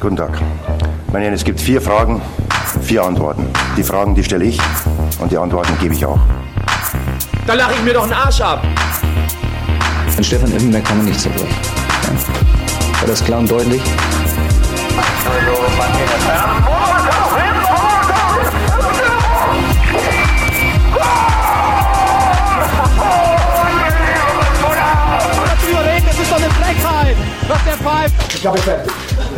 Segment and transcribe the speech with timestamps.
[0.00, 0.30] Guten Tag.
[1.12, 2.22] Meine Herren, es gibt vier Fragen,
[2.82, 3.44] vier Antworten.
[3.76, 4.60] Die Fragen, die stelle ich
[5.18, 6.20] und die Antworten gebe ich auch.
[7.48, 8.62] Da lache ich mir doch einen Arsch ab.
[10.16, 11.48] An Stefan Effenberg kann man nicht zerbrechen.
[12.04, 13.00] Ja.
[13.00, 13.82] War das klar und deutlich?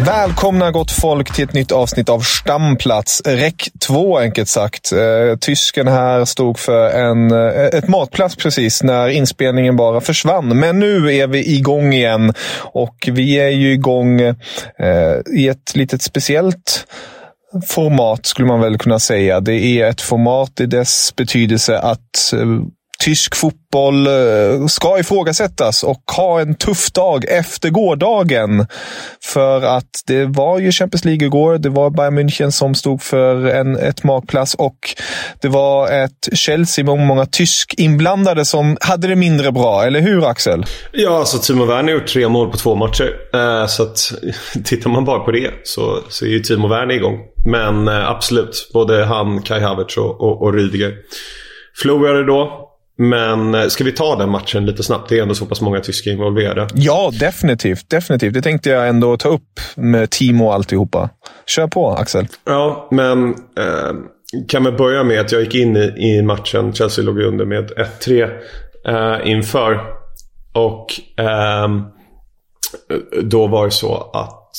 [0.07, 3.23] Välkomna gott folk till ett nytt avsnitt av Stamplats.
[3.27, 4.93] Räck 2 enkelt sagt.
[4.93, 10.59] Eh, tysken här stod för en, eh, ett matplats precis när inspelningen bara försvann.
[10.59, 14.37] Men nu är vi igång igen och vi är ju igång eh,
[15.35, 16.87] i ett litet speciellt
[17.69, 19.41] format skulle man väl kunna säga.
[19.41, 22.33] Det är ett format i dess betydelse att
[23.01, 28.67] tysk fotboll eh, ska ifrågasättas och ha en tuff dag efter gårdagen.
[29.23, 31.59] För att det var ju Champions League igår.
[31.59, 34.79] Det var Bayern München som stod för en, ett magplass och
[35.43, 39.85] det var ett Chelsea med många tysk inblandade som hade det mindre bra.
[39.85, 40.65] Eller hur Axel?
[40.93, 43.13] Ja, alltså Timo Werner har gjort tre mål på två matcher.
[43.35, 44.13] Eh, så att
[44.65, 47.19] tittar man bara på det så, så är ju Timo Werner igång.
[47.47, 50.95] Men eh, absolut, både han, Kai Havertz och, och, och Rydiger
[51.83, 52.70] förlorade då.
[52.99, 55.09] Men eh, ska vi ta den matchen lite snabbt?
[55.09, 56.69] Det är ändå så pass många tyskar involverade.
[56.75, 57.91] Ja, definitivt.
[57.91, 58.35] Definitivt.
[58.35, 61.11] Det tänkte jag ändå ta upp med Timo och alltihopa.
[61.47, 62.27] Kör på Axel.
[62.45, 63.93] Ja, men eh,
[64.49, 66.73] kan vi börja med att jag gick in i, i matchen.
[66.73, 67.71] Chelsea låg under med
[68.01, 68.31] 1-3
[68.87, 69.81] eh, inför.
[70.53, 71.83] Och ehm,
[73.23, 74.53] då var det så att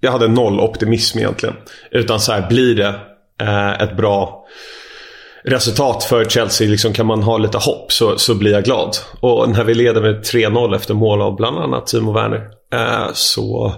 [0.00, 1.54] jag hade noll optimism egentligen.
[1.90, 2.94] Utan så här, blir det
[3.40, 4.46] eh, ett bra
[5.50, 8.96] resultat för Chelsea, liksom, kan man ha lite hopp så, så blir jag glad.
[9.20, 13.74] Och när vi leder med 3-0 efter mål av bland annat Timo Werner eh, så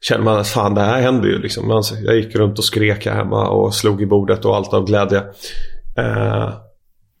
[0.00, 1.38] känner man att fan det här händer ju.
[1.38, 1.82] Liksom.
[2.04, 5.22] Jag gick runt och skrek här hemma och slog i bordet och allt av glädje.
[5.98, 6.52] Eh,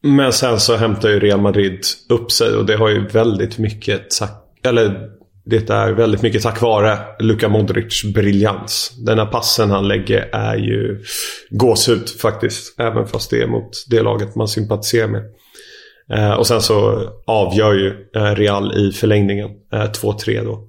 [0.02, 4.12] men sen så hämtar ju Real Madrid upp sig och det har ju väldigt mycket
[4.12, 4.66] sagt...
[4.66, 5.08] eller
[5.44, 8.92] det är väldigt mycket tack vare Luka Modric briljans.
[8.98, 11.04] Den här passen han lägger är ju
[11.50, 12.80] gåshud faktiskt.
[12.80, 15.22] Även fast det är mot det laget man sympatiserar med.
[16.12, 19.50] Eh, och sen så avgör ju eh, Real i förlängningen.
[19.72, 20.68] Eh, 2-3 då.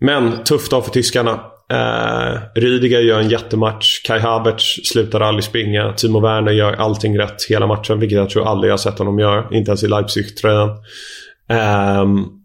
[0.00, 1.40] Men tuff dag för tyskarna.
[1.72, 4.02] Eh, Rydiger gör en jättematch.
[4.02, 5.92] Kai Havertz slutar aldrig springa.
[5.92, 8.00] Timo Werner gör allting rätt hela matchen.
[8.00, 9.44] Vilket jag tror aldrig jag sett honom göra.
[9.50, 10.70] Inte ens i Leipzig-tröjan.
[12.02, 12.39] Um,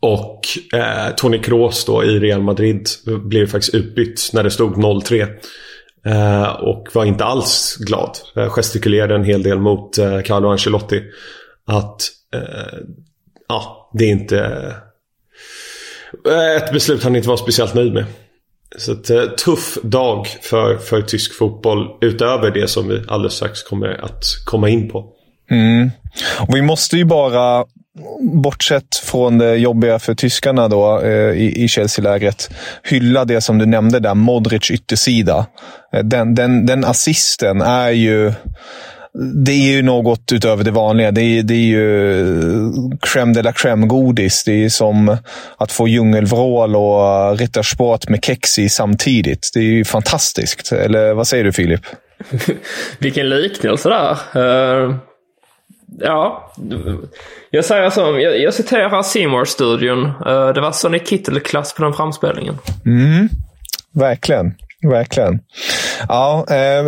[0.00, 0.40] och
[0.74, 5.28] eh, Toni Kroos då i Real Madrid blev faktiskt utbytt när det stod 0-3.
[6.06, 8.18] Eh, och var inte alls glad.
[8.36, 11.02] Eh, gestikulerade en hel del mot eh, Carlo Ancelotti.
[11.66, 12.02] Att
[12.34, 12.78] eh,
[13.48, 14.38] ja, det är inte
[16.26, 18.04] eh, ett beslut han inte var speciellt nöjd med.
[18.76, 23.62] Så att, eh, tuff dag för, för tysk fotboll utöver det som vi alldeles strax
[23.62, 25.12] kommer att komma in på.
[25.50, 25.90] Mm.
[26.40, 27.64] Och vi måste ju bara
[28.20, 32.50] bortsett från det jobbiga för tyskarna då, eh, i, i Chelsea-lägret,
[32.82, 35.46] hylla det som du nämnde där, Modric yttersida.
[35.92, 38.32] Eh, den, den, den assisten är ju...
[39.44, 41.10] Det är ju något utöver det vanliga.
[41.10, 42.70] Det är, det är ju eh,
[43.00, 44.42] crème de la crème-godis.
[44.46, 45.16] Det är som
[45.56, 49.50] att få djungelvrål och rittersport med kex i samtidigt.
[49.54, 50.72] Det är ju fantastiskt.
[50.72, 51.80] Eller vad säger du Filip?
[52.98, 54.40] Vilken liknelse där.
[54.42, 54.96] Uh,
[55.98, 56.52] ja,
[57.50, 61.82] jag säger som, Jag, jag citerar Seymour studion uh, eh, Det var Sonny Kittel-klass på
[61.82, 62.58] den framspelningen.
[62.86, 63.28] Mm,
[63.92, 64.54] verkligen.
[64.82, 65.40] Verkligen.
[66.08, 66.84] Ja, eh,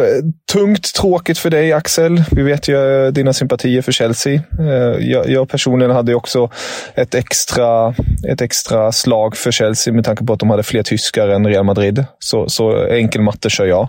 [0.52, 2.24] tungt, tråkigt för dig Axel.
[2.30, 4.34] Vi vet ju eh, dina sympatier för Chelsea.
[4.58, 6.50] Eh, jag, jag, personligen hade också
[6.94, 7.94] ett extra,
[8.28, 11.64] ett extra slag för Chelsea med tanke på att de hade fler tyskar än Real
[11.64, 12.04] Madrid.
[12.18, 13.88] Så, så enkel matte kör jag.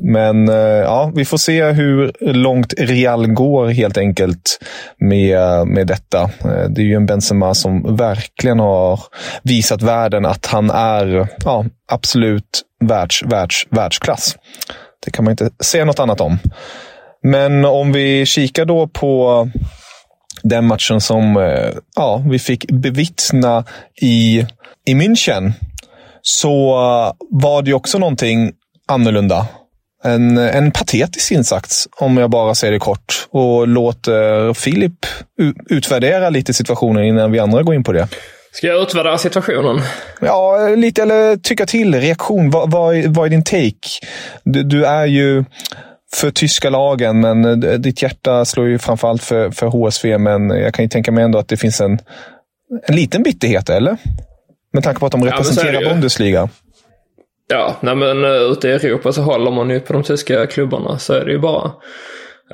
[0.00, 4.58] Men eh, ja, vi får se hur långt Real går helt enkelt
[4.98, 6.22] med, med detta.
[6.22, 9.00] Eh, det är ju en Benzema som verkligen har
[9.42, 14.36] visat världen att han är ja, absolut världs, världs, världsklass.
[15.04, 16.38] Det kan man inte säga något annat om.
[17.22, 19.48] Men om vi kikar då på
[20.42, 23.64] den matchen som eh, ja, vi fick bevittna
[24.02, 24.46] i,
[24.86, 25.52] i München
[26.22, 26.74] så
[27.30, 28.52] var det ju också någonting
[28.88, 29.46] annorlunda.
[30.04, 33.28] En, en patetisk insats, om jag bara säger det kort.
[33.30, 35.06] Och låter Filip
[35.70, 38.08] utvärdera lite situationen innan vi andra går in på det.
[38.54, 39.80] Ska jag utvärdera situationen?
[40.20, 41.02] Ja, lite.
[41.02, 41.94] Eller tycka till.
[41.94, 42.50] Reaktion.
[42.50, 43.88] Vad, vad, vad är din take?
[44.44, 45.44] Du, du, är ju
[46.14, 50.18] för tyska lagen, men ditt hjärta slår ju framförallt för, för HSV.
[50.18, 51.98] Men jag kan ju tänka mig ändå att det finns en,
[52.82, 53.96] en liten bitterhet, eller?
[54.72, 56.48] Med tanke på att de representerar ja, Bundesliga.
[57.48, 60.98] Ja, nej men eh, ute i Europa så håller man ju på de tyska klubbarna.
[60.98, 61.72] Så är det ju bara.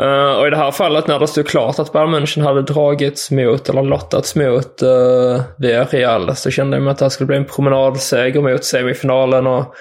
[0.00, 3.30] Uh, och i det här fallet när det stod klart att Bayern München hade dragits
[3.30, 7.36] mot, eller lottats mot, uh, Villarreal så kände jag mig att det här skulle bli
[7.36, 9.46] en promenadseger mot semifinalen.
[9.46, 9.74] Och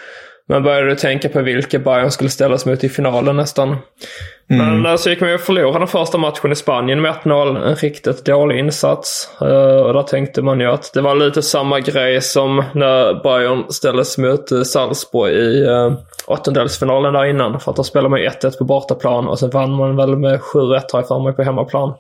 [0.49, 3.77] man började tänka på vilka Bayern skulle ställas mot i finalen nästan.
[4.49, 4.81] Mm.
[4.81, 7.67] Men så gick man ju och förlorade den första matchen i Spanien med 1-0.
[7.67, 9.29] En riktigt dålig insats.
[9.41, 9.47] Uh,
[9.81, 14.17] och där tänkte man ju att det var lite samma grej som när Bayern ställdes
[14.17, 15.93] mot uh, Salzburg i uh,
[16.27, 17.59] åttondelsfinalen där innan.
[17.59, 20.69] För att då spelade man 1-1 på bortaplan och sen vann man väl med 7-1
[20.91, 21.93] har jag för mig på hemmaplan.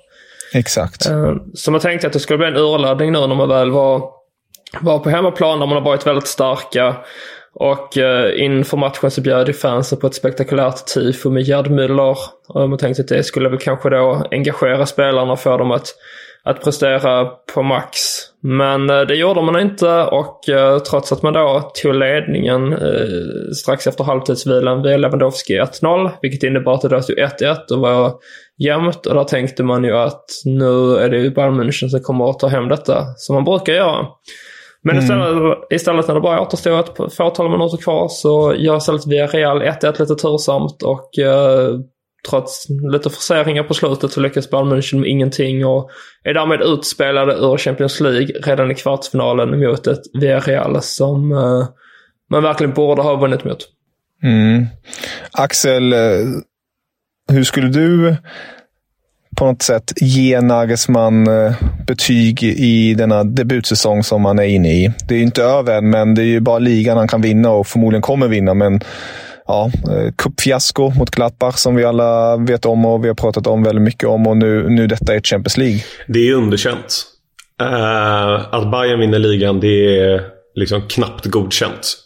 [0.53, 1.09] Exakt.
[1.09, 4.03] Uh, så man tänkte att det skulle bli en urladdning nu när man väl var,
[4.81, 6.95] var på hemmaplan där man har varit väldigt starka.
[7.59, 12.15] Och eh, inför matchen så bjöd ju fansen på ett spektakulärt tifo med Gerd Müller.
[12.47, 15.87] Och man tänkte att det skulle väl kanske då engagera spelarna och få dem att,
[16.43, 17.99] att prestera på max.
[18.41, 23.51] Men eh, det gjorde man inte och eh, trots att man då tog ledningen eh,
[23.55, 26.11] strax efter halvtidsvilan via Lewandowski 1-0.
[26.21, 28.13] Vilket innebar att det då stod 1-1 och var
[28.57, 29.05] jämnt.
[29.05, 32.39] Och där tänkte man ju att nu är det ju Bayern München som kommer att
[32.39, 34.05] ta hem detta, som man brukar göra.
[34.83, 35.03] Men mm.
[35.03, 39.99] istället, istället när det bara återstod ett fåtal minuter kvar så gör istället Villarreal 1-1
[39.99, 41.79] lite tursamt och eh,
[42.29, 45.89] trots lite forceringar på slutet så lyckas Bayern München med ingenting och
[46.23, 51.67] är därmed utspelade ur Champions League redan i kvartsfinalen mot ett Villarreal som eh,
[52.31, 53.67] man verkligen borde ha vunnit mot.
[54.23, 54.65] Mm.
[55.31, 55.99] Axel, eh,
[57.31, 58.15] hur skulle du
[59.39, 61.53] på något sätt ge Nagelsmann eh,
[61.87, 64.91] betyg i denna debutsäsong som han är inne i.
[65.07, 67.67] Det är inte över än, men det är ju bara ligan han kan vinna och
[67.67, 68.53] förmodligen kommer vinna.
[68.53, 68.79] Men
[69.47, 73.63] ja, eh, cupfiasko mot Gladbach som vi alla vet om och vi har pratat om
[73.63, 75.79] väldigt mycket om och nu, nu detta är Champions League.
[76.07, 77.03] Det är underkänt.
[77.61, 80.21] Uh, att Bayern vinner ligan, det är
[80.55, 81.97] liksom knappt godkänt.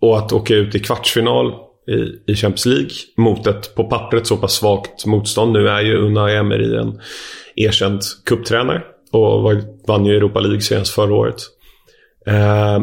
[0.00, 4.36] Och att åka ut i kvartsfinal i, i Champions League mot ett på pappret så
[4.36, 5.52] pass svagt motstånd.
[5.52, 7.00] Nu är ju Unai Emery en
[7.56, 8.82] erkänd kupptränare
[9.12, 11.36] och var, vann ju Europa League senast förra året.
[12.26, 12.80] Eh,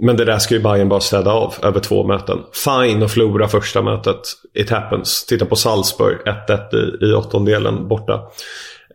[0.00, 2.38] men det där ska ju Bayern bara städa av över två möten.
[2.64, 4.20] Fine att förlora första mötet.
[4.54, 5.26] It happens.
[5.26, 6.18] Titta på Salzburg.
[6.48, 8.20] 1-1 i, i åttondelen borta.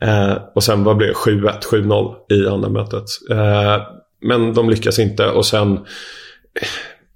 [0.01, 1.31] Eh, och sen vad blev det?
[1.31, 3.05] 7-1, 7-0 i andra mötet.
[3.31, 3.81] Eh,
[4.21, 5.79] men de lyckas inte och sen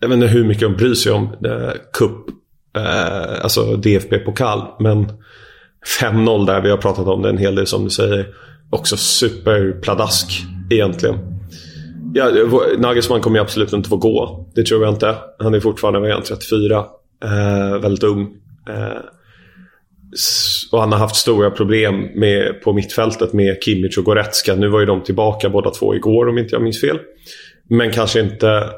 [0.01, 2.11] jag vet inte hur mycket de bryr sig om eh, cup,
[2.77, 4.67] eh, alltså DFB-pokal.
[4.79, 5.11] Men
[6.01, 8.27] 5-0 där, vi har pratat om det en hel del som du säger.
[8.69, 11.15] Också superpladask egentligen.
[12.13, 12.31] Ja,
[12.77, 14.49] Nagelsmann kommer ju absolut inte få gå.
[14.55, 15.15] Det tror jag inte.
[15.39, 16.85] Han är fortfarande, vad 34?
[17.23, 18.21] Eh, väldigt ung.
[18.69, 19.01] Eh,
[20.71, 24.55] och han har haft stora problem med, på mittfältet med Kimmich och Goretzka.
[24.55, 26.99] Nu var ju de tillbaka båda två igår om inte jag minns fel.
[27.69, 28.69] Men kanske inte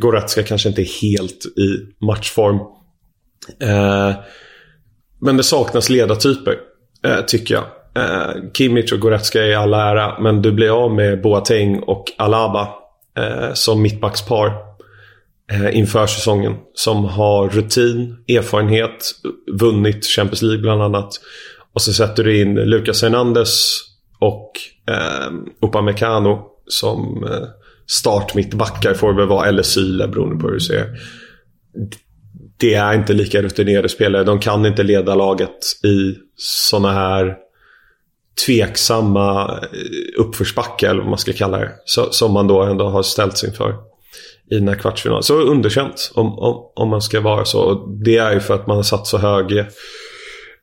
[0.00, 2.56] Goretzka kanske inte är helt i matchform.
[3.60, 4.14] Eh,
[5.20, 6.56] men det saknas ledartyper,
[7.04, 7.64] eh, tycker jag.
[7.94, 12.68] Eh, Kimmich och Goretzka är alla ära, men du blir av med Boateng och Alaba
[13.18, 14.52] eh, som mittbackspar
[15.52, 16.54] eh, inför säsongen.
[16.74, 19.12] Som har rutin, erfarenhet,
[19.52, 21.20] vunnit Champions League bland annat.
[21.72, 23.80] Och så sätter du in Lucas Hernandez
[24.18, 24.52] och
[24.88, 27.48] eh, Upamecano som eh,
[27.86, 30.86] start mittbackar får det väl vara, eller Syle beroende på hur du ser.
[32.56, 34.24] Det är inte lika rutinerade spelare.
[34.24, 37.36] De kan inte leda laget i sådana här
[38.46, 41.72] tveksamma eh, uppförsbackar, eller vad man ska kalla det.
[42.10, 43.74] Som man då ändå har ställts inför
[44.50, 45.22] i den här kvartsfinalen.
[45.22, 47.86] Så underkänt om, om, om man ska vara så.
[48.04, 49.64] Det är ju för att man har satt så hög,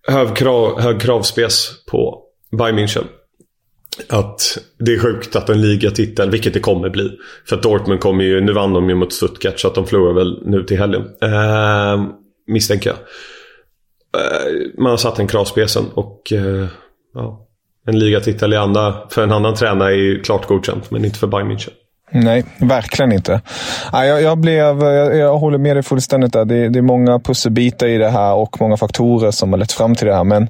[0.07, 2.23] hög, krav, hög kravspec på
[2.57, 3.03] Bayern München
[4.09, 7.11] att det är sjukt att en ligatitel, vilket det kommer bli.
[7.49, 10.13] För att Dortmund kommer ju, nu vann de ju mot Stuttgart så att de förlorar
[10.13, 11.01] väl nu till helgen.
[11.21, 12.05] Eh,
[12.47, 12.97] misstänker jag.
[14.21, 16.67] Eh, man har satt en kravspecen och eh,
[17.13, 17.47] ja,
[17.87, 21.27] en ligatitel i andra, för en annan tränare är ju klart godkänt men inte för
[21.27, 21.71] Bayern München.
[22.11, 23.41] Nej, verkligen inte.
[23.91, 26.45] Jag, jag, blev, jag, jag håller med dig fullständigt där.
[26.45, 29.95] Det, det, är många pusselbitar i det här och många faktorer som har lett fram
[29.95, 30.23] till det här.
[30.23, 30.47] Men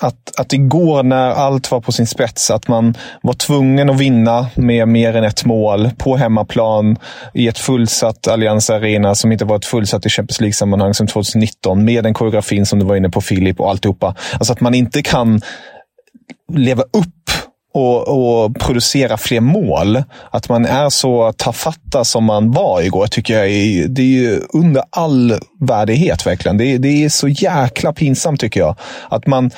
[0.00, 4.46] att, att igår när allt var på sin spets, att man var tvungen att vinna
[4.54, 6.96] med mer än ett mål på hemmaplan
[7.34, 11.84] i ett fullsatt Allianz Arena som inte var ett fullsatt i Champions League-sammanhang som 2019
[11.84, 14.14] med den koreografin som du var inne på Filip och alltihopa.
[14.32, 15.40] Alltså att man inte kan
[16.52, 17.24] leva upp
[17.74, 20.02] och, och, producera fler mål.
[20.30, 24.82] Att man är så tafatta som man var igår tycker jag är, det är under
[24.90, 26.56] all värdighet verkligen.
[26.56, 28.76] Det är, det är så jäkla pinsamt tycker jag.
[29.08, 29.50] Att man,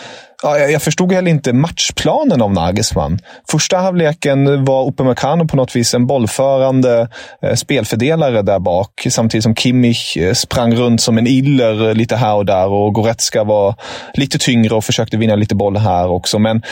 [0.43, 3.19] ja, jag förstod heller inte matchplanen av Nagelsmann.
[3.51, 7.09] Första halvleken var Upamecano på något vis en bollförande
[7.43, 9.07] eh, spelfördelare där bak.
[9.11, 12.93] Samtidigt som Kimmich eh, sprang runt som en iller eh, lite här och där och
[12.95, 13.75] Goretzka var
[14.15, 16.39] lite tyngre och försökte vinna lite boll här också.
[16.39, 16.63] Men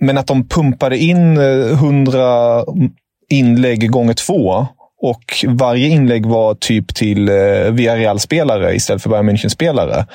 [0.00, 2.64] men att de pumpade in eh, hundra
[3.30, 4.66] inlägg gånger två
[5.02, 7.34] och varje inlägg var typ till eh,
[7.70, 10.06] Villarreal-spelare istället för Bayern München-spelare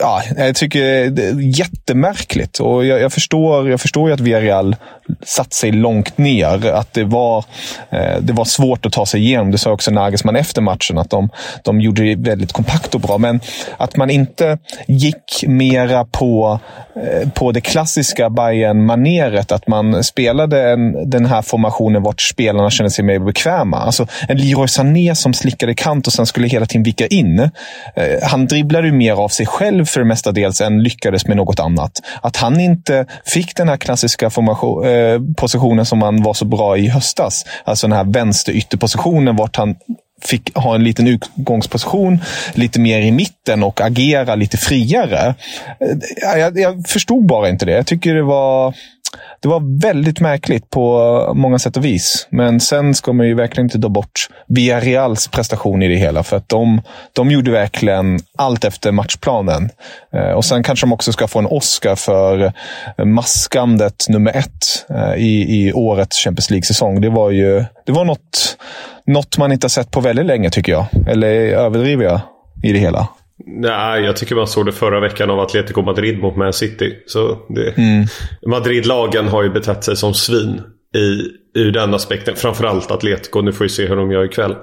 [0.00, 2.58] ja, jag tycker det är jättemärkligt.
[2.58, 4.76] Och jag, jag, förstår, jag förstår ju att Villarreal
[5.22, 6.66] satt sig långt ner.
[6.66, 7.44] Att det var,
[7.90, 9.50] eh, det var svårt att ta sig igenom.
[9.50, 11.28] Det sa också Nagelsmann efter matchen, att de,
[11.64, 13.18] de gjorde det väldigt kompakt och bra.
[13.18, 13.40] Men
[13.76, 16.60] att man inte gick mera på,
[16.96, 22.70] eh, på det klassiska bayern maneret Att man spelade en, den här formationen vart spelarna
[22.70, 23.76] kände sig mer bekväma.
[23.76, 27.38] Alltså en Leroy Sané som slickade kant och sen skulle hela tiden vika in.
[27.38, 27.50] Eh,
[28.22, 31.60] han dribblade ju mer av sig själv själv för det mestadels än lyckades med något
[31.60, 31.92] annat.
[32.22, 36.76] Att han inte fick den här klassiska formation, eh, positionen som han var så bra
[36.76, 37.44] i höstas.
[37.64, 39.74] Alltså den här vänsterytterpositionen vart han
[40.22, 42.18] fick ha en liten utgångsposition
[42.54, 45.34] lite mer i mitten och agera lite friare.
[45.80, 47.72] Eh, jag, jag förstod bara inte det.
[47.72, 48.74] Jag tycker det var
[49.40, 52.26] det var väldigt märkligt på många sätt och vis.
[52.30, 56.22] Men sen ska man ju verkligen inte ta bort Villarreals prestation i det hela.
[56.22, 59.70] För att de, de gjorde verkligen allt efter matchplanen.
[60.14, 62.52] Eh, och sen kanske de också ska få en Oscar för
[63.04, 67.00] maskandet nummer ett eh, i, i årets Champions League-säsong.
[67.00, 68.56] Det var ju det var något,
[69.06, 70.86] något man inte har sett på väldigt länge, tycker jag.
[71.08, 72.20] Eller överdriver jag
[72.62, 73.08] i det hela?
[73.52, 76.96] Nej, jag tycker man såg det förra veckan av Atletico Madrid mot Man City.
[77.06, 78.06] Så det, mm.
[78.46, 80.62] Madrid-lagen har ju betett sig som svin
[80.94, 81.22] i,
[81.58, 82.36] ur den aspekten.
[82.36, 84.56] Framförallt Atletico, nu får vi se hur de gör ikväll.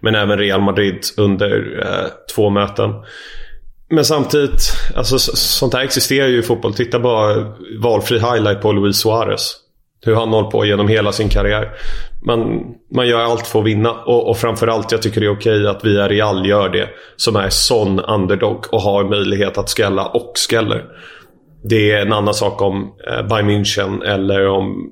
[0.00, 2.90] Men även Real Madrid under eh, två möten.
[3.90, 4.60] Men samtidigt,
[4.94, 6.74] alltså, sånt här existerar ju i fotboll.
[6.74, 9.56] Titta bara valfri highlight på Luis Suarez.
[10.04, 11.70] Hur han håller på genom hela sin karriär.
[12.26, 13.92] Man, man gör allt för att vinna.
[13.92, 16.88] Och, och framförallt, jag tycker det är okej att vi är Real gör det.
[17.16, 20.84] Som är sån underdog och har möjlighet att skälla och skäller.
[21.64, 24.90] Det är en annan sak om eh, Bayern München eller om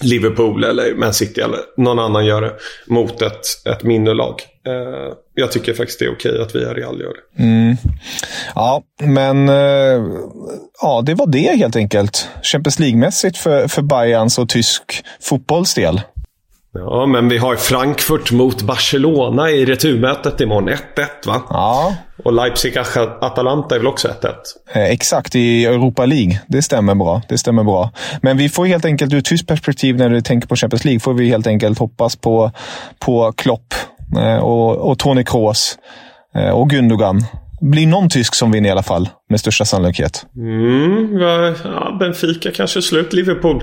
[0.00, 2.52] Liverpool eller Man City eller någon annan gör det
[2.86, 4.34] mot ett, ett mindre lag
[5.34, 7.42] jag tycker faktiskt det är okej att vi är Real gör det.
[7.42, 7.76] Mm.
[8.54, 10.02] Ja, men eh,
[10.82, 12.28] ja, det var det helt enkelt.
[12.42, 16.00] Champions League-mässigt för, för Bayerns och tysk fotbolls del.
[16.78, 20.68] Ja, men vi har Frankfurt mot Barcelona i returmötet imorgon.
[20.68, 20.76] 1-1
[21.26, 21.42] va?
[21.50, 21.96] Ja.
[22.24, 24.34] Och Leipzig-Atalanta är väl också 1-1?
[24.72, 26.40] Eh, exakt, i Europa League.
[26.46, 27.22] Det stämmer bra.
[27.28, 27.90] Det stämmer bra.
[28.22, 31.14] Men vi får helt enkelt, ur tyskt perspektiv när du tänker på Champions League, får
[31.14, 32.50] vi helt enkelt hoppas på,
[32.98, 33.93] på Klopp eh,
[34.42, 35.78] och, och Toni Kroos
[36.34, 37.24] eh, och Gundogan
[37.60, 40.26] blir någon tysk som vinner i alla fall, med största sannolikhet.
[40.36, 43.12] Mm, ja, Benfica kanske slut.
[43.12, 43.62] Liverpool.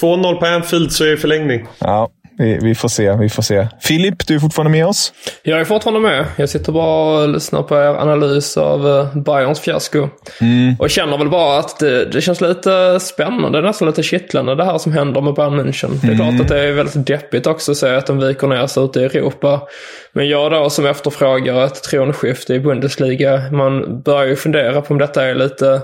[0.00, 1.66] 2-0 på Anfield så är det förlängning.
[1.78, 2.08] Ja,
[2.38, 3.68] vi, vi, får se, vi får se.
[3.80, 5.12] Filip, du är fortfarande med oss?
[5.42, 6.26] Jag är fortfarande med.
[6.36, 10.08] Jag sitter bara och lyssnar på er analys av uh, Bayerns fiasko.
[10.40, 10.76] Mm.
[10.78, 14.78] Och känner väl bara att det, det, känns lite spännande, nästan lite kittlande det här
[14.78, 15.90] som händer med Bayern München.
[16.02, 16.28] Det är mm.
[16.28, 19.00] klart att det är väldigt deppigt också att säga att de viker ner sig ute
[19.00, 19.60] i Europa.
[20.12, 24.98] Men jag då som efterfrågar ett tronskifte i Bundesliga, man börjar ju fundera på om
[24.98, 25.80] detta är lite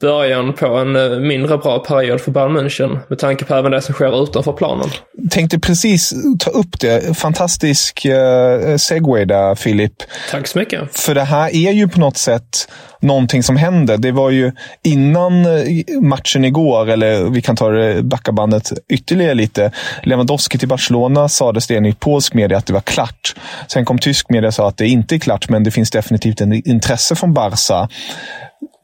[0.00, 3.82] början på en eh, mindre bra period för Bayern München med tanke på även det
[3.82, 4.88] som sker utanför planen.
[5.30, 7.18] Tänkte precis ta upp det.
[7.18, 9.92] Fantastisk uh, segway där, Filip.
[10.30, 10.98] Tack så mycket.
[11.00, 12.68] För det här är ju på något sätt
[13.00, 13.96] någonting som händer.
[13.96, 14.52] Det var ju
[14.84, 19.70] innan eh, matchen igår, eller vi kan ta det backa bandet ytterligare lite.
[20.02, 23.34] Lewandowski till Barcelona sades det enligt polsk media att det var klart.
[23.68, 26.40] Sen kom tysk media och sa att det inte är klart, men det finns definitivt
[26.40, 27.88] en intresse från Barca.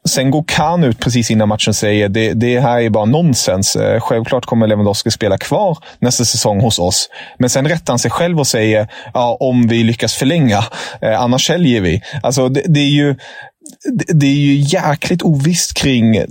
[0.09, 3.77] Sen går Kahn ut precis innan matchen och säger det, det här är bara nonsens.
[3.77, 7.09] Eh, självklart kommer Lewandowski spela kvar nästa säsong hos oss.
[7.39, 10.65] Men sen rättar han sig själv och säger ja, om vi lyckas förlänga.
[11.01, 12.03] Eh, annars säljer vi.
[12.23, 13.15] Alltså, det, det, är ju,
[13.93, 16.25] det, det är ju jäkligt ovisst kring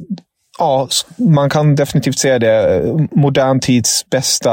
[0.62, 0.88] ja,
[1.18, 2.84] man kan definitivt säga det.
[3.12, 4.52] Modern tids bästa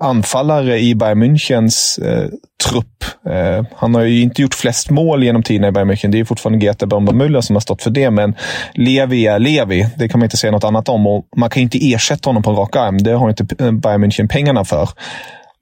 [0.00, 2.28] anfallare i Bayern Münchens eh,
[2.70, 3.04] trupp.
[3.28, 6.10] Eh, han har ju inte gjort flest mål genom tiden i Bayern München.
[6.10, 8.34] Det är fortfarande Greta Bömba som har stått för det, men
[8.74, 9.86] Levi är Levi.
[9.96, 11.06] Det kan man inte säga något annat om.
[11.06, 12.98] Och man kan inte ersätta honom på en rak arm.
[12.98, 14.88] Det har inte eh, Bayern München pengarna för.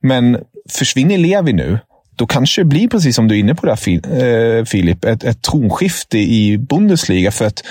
[0.03, 0.39] Men
[0.71, 1.79] försvinner Levi nu,
[2.17, 5.43] då kanske det blir precis som du är inne på där eh, Filip, ett, ett
[5.43, 7.31] tronskifte i Bundesliga.
[7.31, 7.63] För att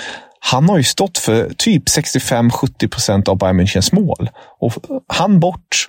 [0.44, 4.30] han har ju stått för typ 65-70 procent av Bayern Münchens mål.
[4.58, 4.72] Och
[5.06, 5.88] han bort,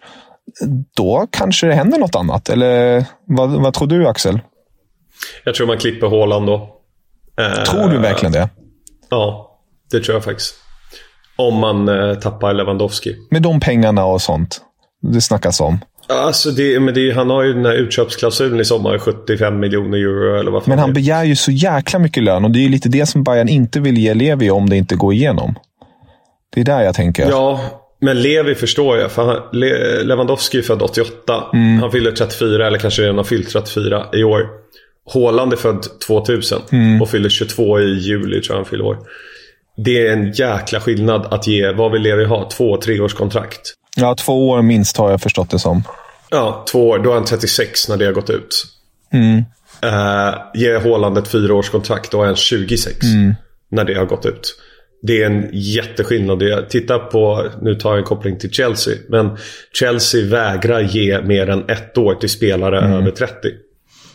[0.95, 2.49] då kanske det händer något annat.
[2.49, 4.39] Eller vad, vad tror du Axel?
[5.43, 6.69] Jag tror man klipper Håland då.
[7.69, 8.49] Tror du verkligen det?
[9.09, 9.57] Ja,
[9.91, 10.55] det tror jag faktiskt.
[11.35, 13.15] Om man eh, tappar Lewandowski.
[13.31, 14.61] Med de pengarna och sånt
[15.03, 15.79] det snackas om.
[16.07, 20.39] Alltså det, men det, han har ju den här utköpsklausulen i sommar, 75 miljoner euro
[20.39, 22.89] eller vad Men han begär ju så jäkla mycket lön och det är ju lite
[22.89, 25.55] det som Bayern inte vill ge Levi om det inte går igenom.
[26.53, 27.29] Det är där jag tänker.
[27.29, 27.61] Ja,
[28.01, 29.11] men Levi förstår jag.
[29.11, 31.43] För han, Le, Lewandowski är född 88.
[31.53, 31.79] Mm.
[31.79, 34.47] Han fyller 34 eller kanske redan har fyllt 34 i år.
[35.13, 37.01] Haaland är född 2000 mm.
[37.01, 38.97] och fyller 22 i juli tror jag han fyller år.
[39.77, 42.49] Det är en jäkla skillnad att ge, vad vill Levi ha?
[42.49, 43.73] Två, tre års kontrakt.
[43.95, 45.83] Ja, två år minst har jag förstått det som.
[46.29, 46.99] Ja, två år.
[46.99, 48.65] Då är han 36 när det har gått ut.
[49.13, 49.37] Mm.
[49.85, 53.35] Uh, ger Haaland ett fyraårskontrakt, då är han 26 mm.
[53.71, 54.55] när det har gått ut.
[55.01, 56.41] Det är en jätteskillnad.
[56.41, 59.37] Jag tittar på, nu tar jag en koppling till Chelsea, men
[59.73, 62.93] Chelsea vägrar ge mer än ett år till spelare mm.
[62.93, 63.33] över 30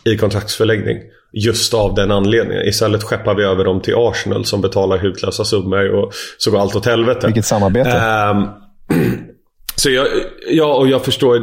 [0.03, 0.97] i kontraktsförlängning.
[1.33, 2.67] Just av den anledningen.
[2.67, 6.75] Istället skeppar vi över dem till Arsenal som betalar hutlösa summor och så går allt
[6.75, 7.27] åt helvete.
[7.27, 8.01] Vilket samarbete.
[8.31, 8.47] Um,
[9.79, 10.07] Så jag,
[10.49, 11.39] ja, och jag förstår,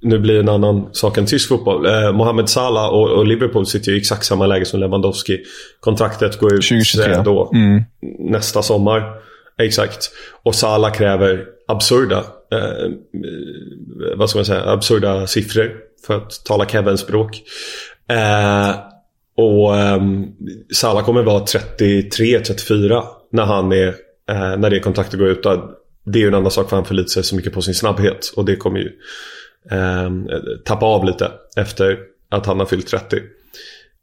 [0.00, 1.86] nu blir det en annan sak än tysk fotboll.
[1.86, 5.38] Eh, Mohamed Salah och, och, Liverpool sitter i exakt samma läge som Lewandowski.
[5.80, 7.22] Kontraktet går ut 2023.
[7.24, 7.82] då, mm.
[8.18, 9.02] nästa sommar.
[9.58, 10.10] Exakt.
[10.42, 12.18] Och Salah kräver absurda,
[12.52, 12.90] eh,
[14.16, 15.72] vad ska man säga, absurda siffror.
[16.06, 17.42] För att tala Kevins språk.
[18.10, 18.76] Eh,
[19.36, 20.02] och eh,
[20.74, 23.02] Salah kommer vara 33-34
[23.32, 23.88] när han är,
[24.30, 25.46] eh, när det kontraktet går ut
[26.04, 28.32] det är ju en annan sak för han förlitar sig så mycket på sin snabbhet.
[28.36, 28.90] Och det kommer ju
[29.70, 30.10] eh,
[30.64, 33.16] tappa av lite efter att han har fyllt 30.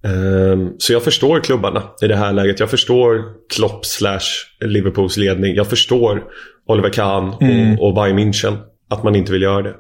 [0.03, 2.59] Eh, så jag förstår klubbarna i det här läget.
[2.59, 4.19] Jag förstår Klopp slash
[4.59, 5.55] Liverpools ledning.
[5.55, 6.23] Jag förstår
[6.67, 7.79] Oliver Kahn mm.
[7.79, 8.57] och, och Bayern München.
[8.89, 9.75] Att man inte vill göra det.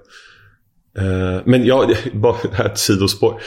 [0.97, 3.41] Eh, men ja, bara det här ett sidospår.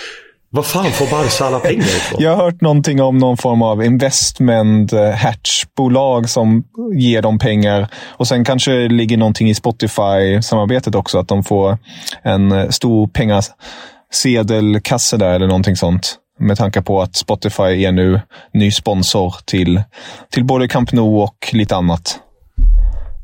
[0.55, 2.23] Vad fan får Barca alla pengar ifrån?
[2.27, 6.65] Jag har hört någonting om någon form av investment-hatchbolag eh, som
[6.95, 7.89] ger dem pengar.
[8.05, 11.19] Och sen kanske det ligger någonting i Spotify-samarbetet också.
[11.19, 11.79] Att de får
[12.23, 16.17] en eh, stor pengasedelkasse där eller någonting sånt.
[16.39, 18.21] Med tanke på att Spotify är nu
[18.53, 19.83] ny sponsor till,
[20.31, 22.19] till både Camp Nou och lite annat.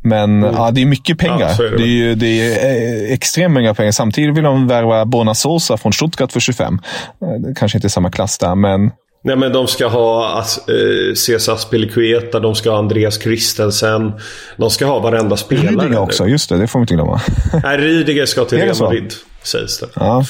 [0.03, 0.55] Men mm.
[0.55, 1.55] ja, det är mycket pengar.
[1.59, 1.77] Ja, är det.
[1.77, 3.93] Det, är, det är eh, extremt många pengar.
[3.93, 6.75] Samtidigt vill de värva Bona Sosa från Stuttgart för 25.
[7.23, 8.91] Eh, kanske inte samma klass där, men...
[9.25, 14.13] Nej, men de ska ha äh, Cesar Spilicueta, de ska ha Andreas Christensen.
[14.57, 15.67] De ska ha varenda spelare.
[15.67, 16.59] Rydiger också, just det.
[16.59, 17.21] Det får vi inte glömma.
[17.63, 19.87] Nej, Rydiger ska till Real Madrid, sägs det.
[19.95, 20.25] Ja.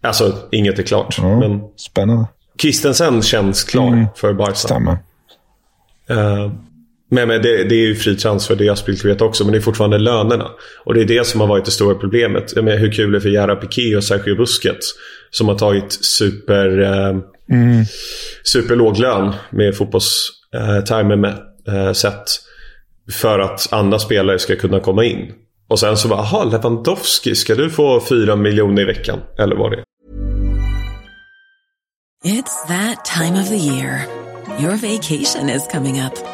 [0.00, 1.18] Alltså, inget är klart.
[1.18, 2.26] Ja, men spännande.
[2.62, 4.54] Christensen känns klar mm, för Barca.
[4.54, 4.98] Stämmer.
[6.10, 6.50] Uh,
[7.14, 9.60] men, men det, det, är ju fri transfer, det är Aspilicueta också, men det är
[9.60, 10.50] fortfarande lönerna.
[10.84, 12.52] Och det är det som har varit det stora problemet.
[12.54, 14.94] Jag menar, hur kul är det för Jara Piqué och Sergio Busquets
[15.30, 17.08] som har tagit super, eh,
[17.50, 17.84] mm.
[18.44, 21.36] superlåg lön med fotbollstermer
[21.68, 22.24] eh, eh, sett.
[23.12, 25.32] För att andra spelare ska kunna komma in.
[25.68, 29.20] Och sen så bara, aha, Lewandowski, ska du få fyra miljoner i veckan?
[29.38, 29.84] Eller vad det är.
[32.24, 34.06] It's that time of the year.
[34.58, 36.33] Your vacation is coming up.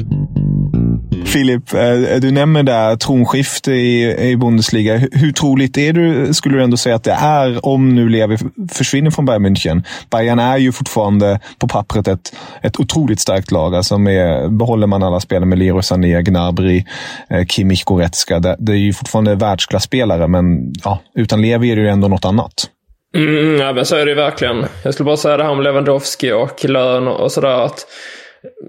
[1.31, 4.97] Filip, eh, du nämner där tronskifte i, i Bundesliga.
[4.97, 8.37] Hur, troligt är du, skulle du ändå säga att det är om nu Levi
[8.71, 9.83] försvinner från Bayern München?
[10.09, 13.75] Bayern är ju fortfarande på pappret ett, ett otroligt starkt lag.
[13.75, 16.85] Alltså med, behåller man alla spelare med Leroy Sané, Gnabry,
[17.29, 18.39] eh, Kimmich Goretzka.
[18.39, 22.25] Det, det är ju fortfarande världsklasspelare, men ja, utan Levi är det ju ändå något
[22.25, 22.53] annat.
[23.15, 24.65] Mm, ja, men så är det ju verkligen.
[24.83, 27.65] Jag skulle bara säga det här om Lewandowski och lön och sådär.
[27.65, 27.85] Att,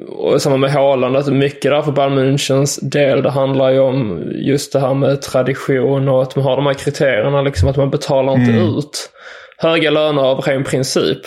[0.09, 4.23] och samma med Haaland, att mycket där för Bayern Münchens del, det handlar ju om
[4.35, 7.91] just det här med tradition och att man har de här kriterierna, liksom att man
[7.91, 8.79] betalar inte mm.
[8.79, 9.11] ut
[9.57, 11.19] höga löner av ren princip.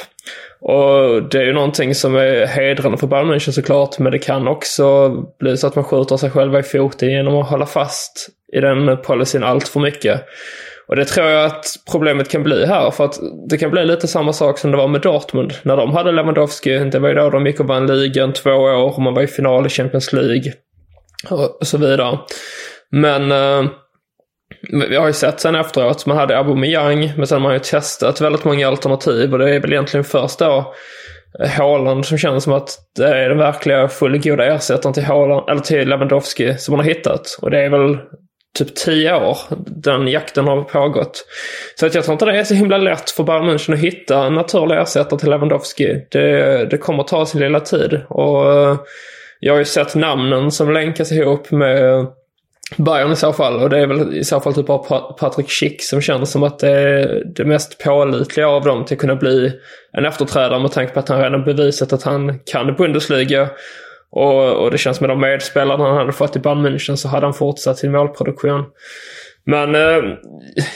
[0.60, 4.48] Och det är ju någonting som är hedrande för Bayern München såklart, men det kan
[4.48, 8.60] också bli så att man skjuter sig själva i foten genom att hålla fast i
[8.60, 10.22] den policyn allt för mycket.
[10.88, 12.92] Och det tror jag att problemet kan bli här.
[12.92, 13.20] För att
[13.50, 15.54] det kan bli lite samma sak som det var med Dortmund.
[15.64, 18.76] När de hade Lewandowski, det var ju då de gick och vann ligan två år
[18.76, 20.54] och man var i final i Champions League.
[21.30, 22.20] Och så vidare.
[22.92, 23.72] Men eh,
[24.90, 28.22] vi har ju sett sen efteråt, man hade Aubameyang, men sen har man ju testat
[28.22, 30.74] väldigt många alternativ och det är väl egentligen först då
[31.44, 35.62] eh, Haaland som känns som att det är den verkliga fullgoda ersättaren till, Haaland, eller
[35.62, 37.38] till Lewandowski som man har hittat.
[37.42, 37.98] Och det är väl
[38.56, 39.38] typ tio år
[39.68, 41.26] den jakten har pågått.
[41.76, 44.26] Så att jag tror inte det är så himla lätt för Bayern München att hitta
[44.26, 46.06] en naturlig ersättare till Lewandowski.
[46.12, 48.02] Det, det kommer ta sin lilla tid.
[48.10, 48.78] Och eh,
[49.40, 52.08] jag har ju sett namnen som länkas ihop med
[52.78, 53.60] Bayern i så fall.
[53.60, 56.60] Och det är väl i så fall typ bara Patrik Schick som känns som att
[56.60, 59.52] det är det mest pålitliga av dem till att kunna bli
[59.92, 63.50] en efterträdare med tanke på att han redan bevisat att han kan Bundesliga
[64.16, 67.26] och, och det känns med de medspelarna han hade fått i Bayern München så hade
[67.26, 68.66] han fortsatt sin målproduktion.
[69.46, 70.04] Men eh,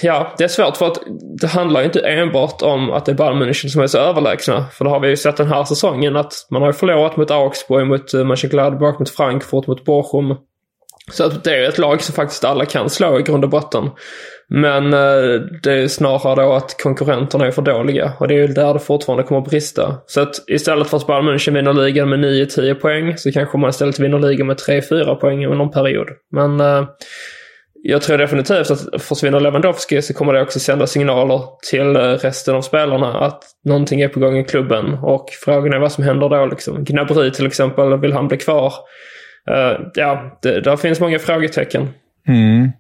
[0.02, 1.00] ja, det är svårt för att
[1.42, 4.66] det handlar ju inte enbart om att det är Bayern München som är så överlägsna.
[4.74, 7.88] För det har vi ju sett den här säsongen att man har förlorat mot Augsburg,
[7.88, 10.36] mot uh, Mönchengladbach, mot Frankfurt, mot Bochum.
[11.12, 13.90] Så att det är ett lag som faktiskt alla kan slå i grund och botten.
[14.50, 18.48] Men eh, det är snarare då att konkurrenterna är för dåliga och det är ju
[18.48, 19.98] där det fortfarande kommer att brista.
[20.06, 23.70] Så att istället för att Bayern München vinner ligan med 9-10 poäng så kanske man
[23.70, 26.08] istället vinner ligan med 3-4 poäng under en period.
[26.32, 26.86] Men eh,
[27.84, 32.56] jag tror definitivt att försvinner Lewandowski så kommer det också sända signaler till eh, resten
[32.56, 34.94] av spelarna att någonting är på gång i klubben.
[34.94, 36.84] Och frågan är vad som händer då liksom.
[36.84, 38.74] Gnabry till exempel, vill han bli kvar?
[39.52, 41.88] Uh, ja, det, där finns många frågetecken.
[42.28, 42.72] Mm.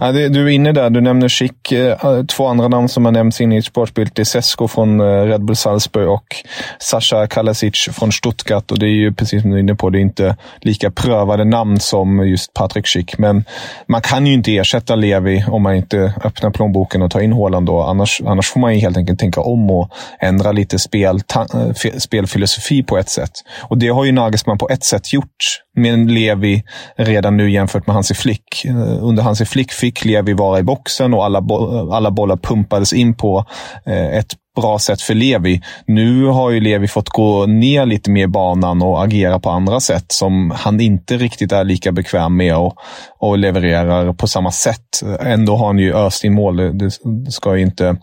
[0.00, 0.90] Ja, det, du är inne där.
[0.90, 1.72] Du nämner Schick.
[1.72, 4.10] Eh, två andra namn som har nämnts inne i sportbild.
[4.14, 6.36] Det är Sesko från eh, Red Bull Salzburg och
[6.78, 8.70] Sasha Kalasic från Stuttgart.
[8.70, 11.44] Och det är ju precis som du är inne på, det är inte lika prövade
[11.44, 13.18] namn som just Patrik Schick.
[13.18, 13.44] Men
[13.86, 17.66] man kan ju inte ersätta Levi om man inte öppnar plånboken och tar in Håland.
[17.66, 17.82] Då.
[17.82, 22.82] Annars, annars får man ju helt enkelt tänka om och ändra lite spel, eh, spelfilosofi
[22.82, 23.32] på ett sätt.
[23.60, 26.64] Och det har ju Nagelsmann på ett sätt gjort med Levi
[26.96, 28.64] redan nu jämfört med Hansi Flick.
[28.64, 32.36] Eh, under Hansi Flick Flick fick Levi vara i boxen och alla, bo alla bollar
[32.36, 33.44] pumpades in på
[33.86, 35.62] eh, ett bra sätt för Levi.
[35.86, 39.80] Nu har ju Levi fått gå ner lite mer i banan och agera på andra
[39.80, 42.74] sätt som han inte riktigt är lika bekväm med och,
[43.18, 45.02] och levererar på samma sätt.
[45.20, 46.56] Ändå har han ju öst in mål.
[46.56, 46.90] Det,
[47.24, 47.96] det ska ju inte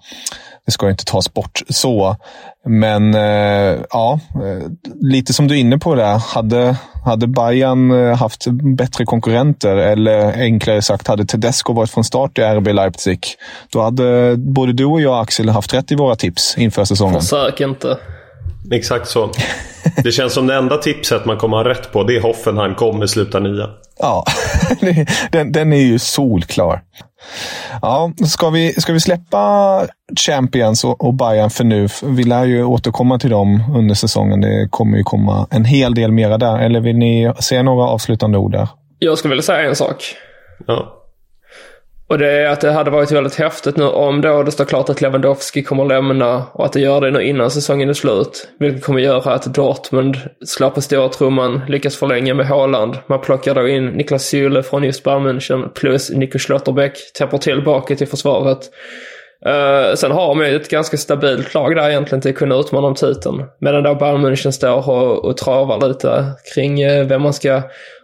[0.65, 2.15] det ska inte tas bort så.
[2.65, 4.67] Men eh, ja, eh,
[5.01, 6.17] lite som du är inne på där.
[6.17, 8.45] Hade, hade Bayern eh, haft
[8.78, 13.19] bättre konkurrenter, eller enklare sagt, hade Tedesco varit från start i RB Leipzig,
[13.69, 17.21] då hade både du och jag, Axel, haft rätt i våra tips inför säsongen.
[17.21, 17.97] Försök inte.
[18.71, 19.32] Exakt så.
[20.04, 23.08] Det känns som det enda tipset man kommer ha rätt på, det är Hoffenheim kommer
[23.08, 23.69] sluta nia.
[23.99, 24.25] Ja,
[25.32, 26.82] den, den är ju solklar.
[27.81, 29.81] Ja, ska vi, ska vi släppa
[30.19, 31.88] Champions och, och Bayern för nu?
[32.03, 34.41] Vi lär ju återkomma till dem under säsongen.
[34.41, 36.59] Det kommer ju komma en hel del mera där.
[36.59, 38.67] Eller vill ni säga några avslutande ord där?
[38.99, 40.15] Jag skulle vilja säga en sak.
[40.67, 41.05] Ja.
[42.08, 44.89] Och det är att det hade varit väldigt häftigt nu om då det står klart
[44.89, 48.48] att Lewandowski kommer lämna och att det gör det nu innan säsongen är slut.
[48.60, 52.98] Vilket kommer göra att Dortmund slår på stora trumman, lyckas förlänga med Haaland.
[53.08, 57.96] Man plockar då in Niklas Süle från just Bayern München plus Nico Schlotterbeck täpper tillbaka
[57.96, 58.60] till försvaret.
[59.48, 62.88] Uh, sen har man ju ett ganska stabilt lag där egentligen till att kunna utmana
[62.88, 63.44] om titeln.
[63.60, 67.62] Medan då Bayern München står och, och travar lite kring uh, vem man ska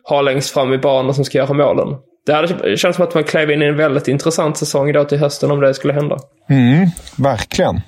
[0.10, 1.88] ha längst fram i banan som ska göra målen
[2.26, 5.18] det hade känts som att man klev in i en väldigt intressant säsong då till
[5.18, 6.20] hösten om det skulle hända.
[6.50, 7.82] Mm, verkligen.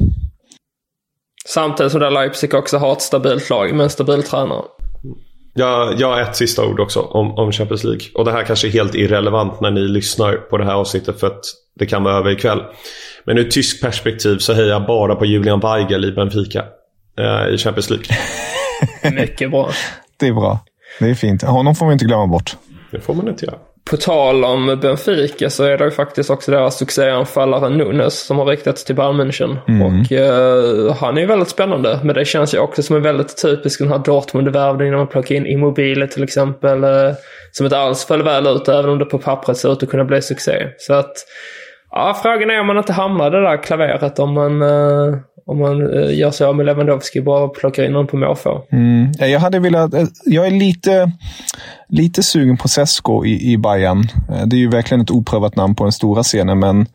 [1.45, 4.61] Samtidigt som där Leipzig också har ett stabilt lag med en stabil tränare.
[5.53, 8.01] Ja, jag har ett sista ord också om, om Champions League.
[8.15, 11.27] Och det här kanske är helt irrelevant när ni lyssnar på det här avsnittet för
[11.27, 11.45] att
[11.79, 12.61] det kan vara över ikväll.
[13.25, 16.65] Men ur tysk perspektiv så hejar jag bara på Julian Weigel i Benfica
[17.19, 18.05] eh, i Champions League.
[19.21, 19.69] Mycket bra.
[20.19, 20.59] Det är bra.
[20.99, 21.43] Det är fint.
[21.43, 22.55] Honom får vi inte glömma bort.
[22.91, 23.57] Det får man inte göra.
[23.89, 28.45] På tal om Benfica så är det ju faktiskt också deras succéanfallare Nunes som har
[28.45, 29.57] riktats till Bayern München.
[29.67, 29.81] Mm.
[29.81, 31.99] Och eh, han är ju väldigt spännande.
[32.03, 35.35] Men det känns ju också som en väldigt typisk den här Dortmund-värvningen när man plockar
[35.35, 36.83] in Immobile till exempel.
[36.83, 37.13] Eh,
[37.51, 40.05] som inte alls föll väl ut även om det på pappret ser ut att kunna
[40.05, 40.67] bli succé.
[40.77, 41.13] Så att
[41.91, 45.15] ja, frågan är om man inte hamnar det där klaveret om man, eh,
[45.45, 48.61] om man eh, gör så med Lewandowski bara plockar in någon på måfå.
[48.71, 49.11] Mm.
[49.19, 51.11] Jag hade velat, eh, jag är lite,
[51.89, 54.07] lite sugen på Sesko i, i Bayern.
[54.29, 56.85] Eh, Det är ju verkligen ett oprövat namn på den stora scenen, men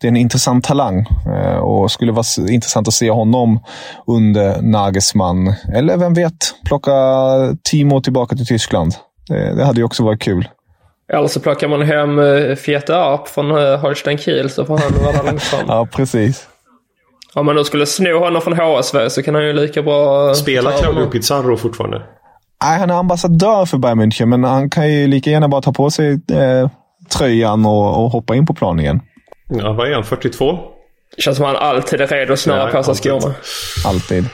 [0.00, 1.06] det är en intressant talang.
[1.26, 3.60] Eh, Och skulle vara intressant att se honom
[4.06, 5.54] under Nagelsmann.
[5.74, 6.92] Eller vem vet, plocka
[7.64, 8.92] Timo tillbaka till Tyskland.
[9.28, 10.48] Det, det hade ju också varit kul.
[11.12, 12.20] Eller så plockar man hem
[12.56, 15.64] Fiete Arp från Holstein Kiel så får han vara där längst fram.
[15.68, 16.47] Ja, precis.
[17.38, 20.34] Om man då skulle sno honom från HSV så kan han ju lika bra...
[20.34, 21.06] Spelar Claudio.
[21.06, 22.02] Pizarro fortfarande?
[22.64, 25.72] Nej, han är ambassadör för Bayern München, men han kan ju lika gärna bara ta
[25.72, 26.70] på sig eh,
[27.18, 29.00] tröjan och, och hoppa in på planen igen.
[29.48, 30.04] Ja, vad är han?
[30.04, 30.58] 42?
[31.18, 33.34] Känns som han alltid är redo att snöra Ja, på sig skorna.
[33.84, 34.24] Alltid.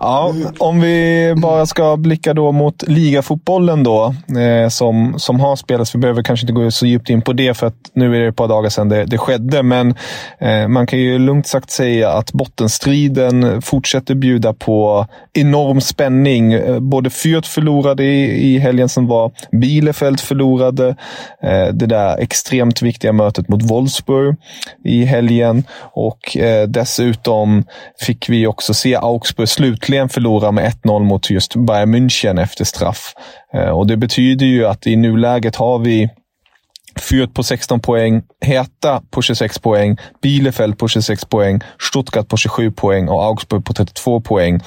[0.00, 5.94] Ja, om vi bara ska blicka då mot ligafotbollen då, eh, som, som har spelats.
[5.94, 8.26] Vi behöver kanske inte gå så djupt in på det, för att nu är det
[8.26, 9.62] ett par dagar sedan det, det skedde.
[9.62, 9.94] Men
[10.38, 16.52] eh, man kan ju lugnt sagt säga att bottenstriden fortsätter bjuda på enorm spänning.
[16.52, 20.96] Eh, både Fürth förlorade i, i helgen som var, Bielefeld förlorade.
[21.42, 24.36] Eh, det där extremt viktiga mötet mot Wolfsburg
[24.84, 25.64] i helgen.
[25.80, 27.64] Och eh, dessutom
[28.00, 33.14] fick vi också se Augsburg slutligen förlora med 1-0 mot just Bayern München efter straff.
[33.54, 36.08] Eh, och det betyder ju att i nuläget har vi
[37.00, 41.60] Fürth på 16 poäng, Hertha på 26 poäng, Bielefeld på 26 poäng,
[41.90, 44.60] Stuttgart på 27 poäng och Augsburg på 32 poäng.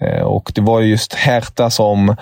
[0.00, 2.16] Eh, Och det var just Hertha som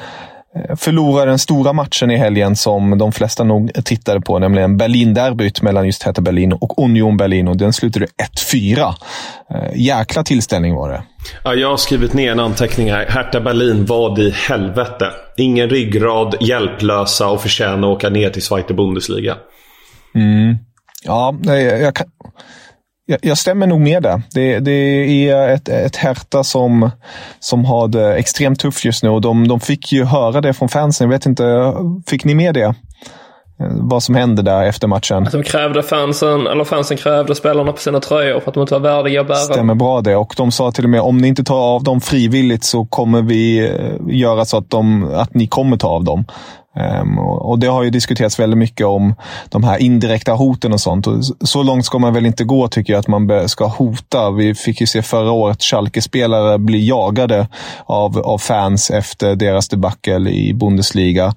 [0.57, 5.63] eh, förlorade den stora matchen i helgen som de flesta nog tittade på, nämligen Berlin-derbyt
[5.63, 8.07] mellan just Hertha Berlin och Union Berlin och den slutade
[8.53, 8.95] 1-4.
[9.55, 11.03] Eh, Jäkla tillställning var det.
[11.45, 13.07] Ja, jag har skrivit ner en anteckning här.
[13.09, 15.07] Hertha Berlin, vad i helvete?
[15.37, 19.37] Ingen ryggrad, hjälplösa och förtjänar att åka ner till Zweite Bundesliga.
[21.05, 22.07] Ja, nej, jag, kan,
[23.11, 24.23] jag, jag stämmer nog med det.
[24.35, 26.91] Det, det är ett, ett Hertha som,
[27.41, 30.69] som har det extremt tufft just nu och de, de fick ju höra det från
[30.69, 31.05] fansen.
[31.05, 31.75] Jag vet inte,
[32.07, 32.63] fick ni med det?
[32.63, 32.75] Eh,
[33.75, 35.29] Vad som hände där efter matchen?
[35.33, 38.81] De krävde fansen, eller fansen krävde spelarna på sina tröjor för att de inte var
[38.81, 39.37] värdiga att bära.
[39.37, 40.17] Stämmer bra det.
[40.17, 43.23] Och de sa till och med om ni inte tar av dem frivilligt så kommer
[43.23, 46.25] vi eh, göra så att, de, att ni kommer ta av dem.
[46.77, 49.15] Um, och det har ju diskuterats väldigt mycket om
[49.49, 51.07] de här indirekta hoten och sånt.
[51.07, 54.31] Och så långt ska man väl inte gå tycker jag, att man ska hota.
[54.31, 57.49] Vi fick ju se förra året Schalke-spelare bli jagade
[57.87, 61.35] av, av fans efter deras debacle i Bundesliga.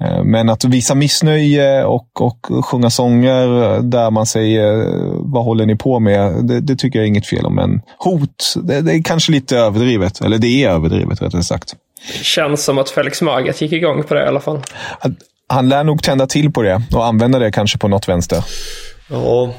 [0.00, 4.86] Ehm, men att visa missnöje och, och sjunga sånger där man säger
[5.32, 6.44] vad håller ni på med?
[6.44, 7.54] Det, det tycker jag är inget fel om.
[7.54, 10.20] Men hot, det, det är kanske lite överdrivet.
[10.20, 11.74] Eller det är överdrivet rättare sagt.
[12.22, 14.62] Känns som att Felix Magath gick igång på det i alla fall.
[15.48, 18.44] Han lär nog tända till på det och använda det kanske på något vänster.
[19.10, 19.54] Ja,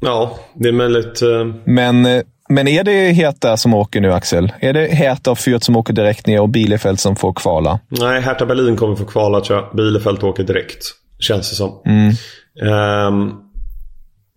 [0.00, 1.22] ja det är möjligt.
[1.22, 1.28] eh,
[1.64, 4.52] Men, eh, men är det Heta som åker nu, Axel?
[4.60, 7.80] Är det Heta och Fürth som åker direkt ner och Bielefeld som får kvala?
[7.88, 9.76] Nej, Hertha Berlin kommer få kvala tror jag.
[9.76, 10.84] Bielefeld åker direkt.
[11.20, 11.82] Känns det som.
[12.62, 13.30] Ehm,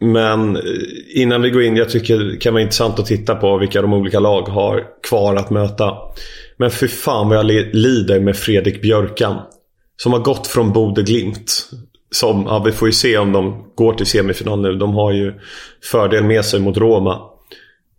[0.01, 0.61] men eh,
[1.07, 3.93] innan vi går in, jag tycker det kan vara intressant att titta på vilka de
[3.93, 5.93] olika lag har kvar att möta.
[6.57, 9.35] Men för fan vad jag li- lider med Fredrik Björkan.
[9.97, 11.69] Som har gått från Bode Glimt.
[12.11, 14.73] Som, ja, vi får ju se om de går till semifinal nu.
[14.73, 15.33] De har ju
[15.91, 17.19] fördel med sig mot Roma.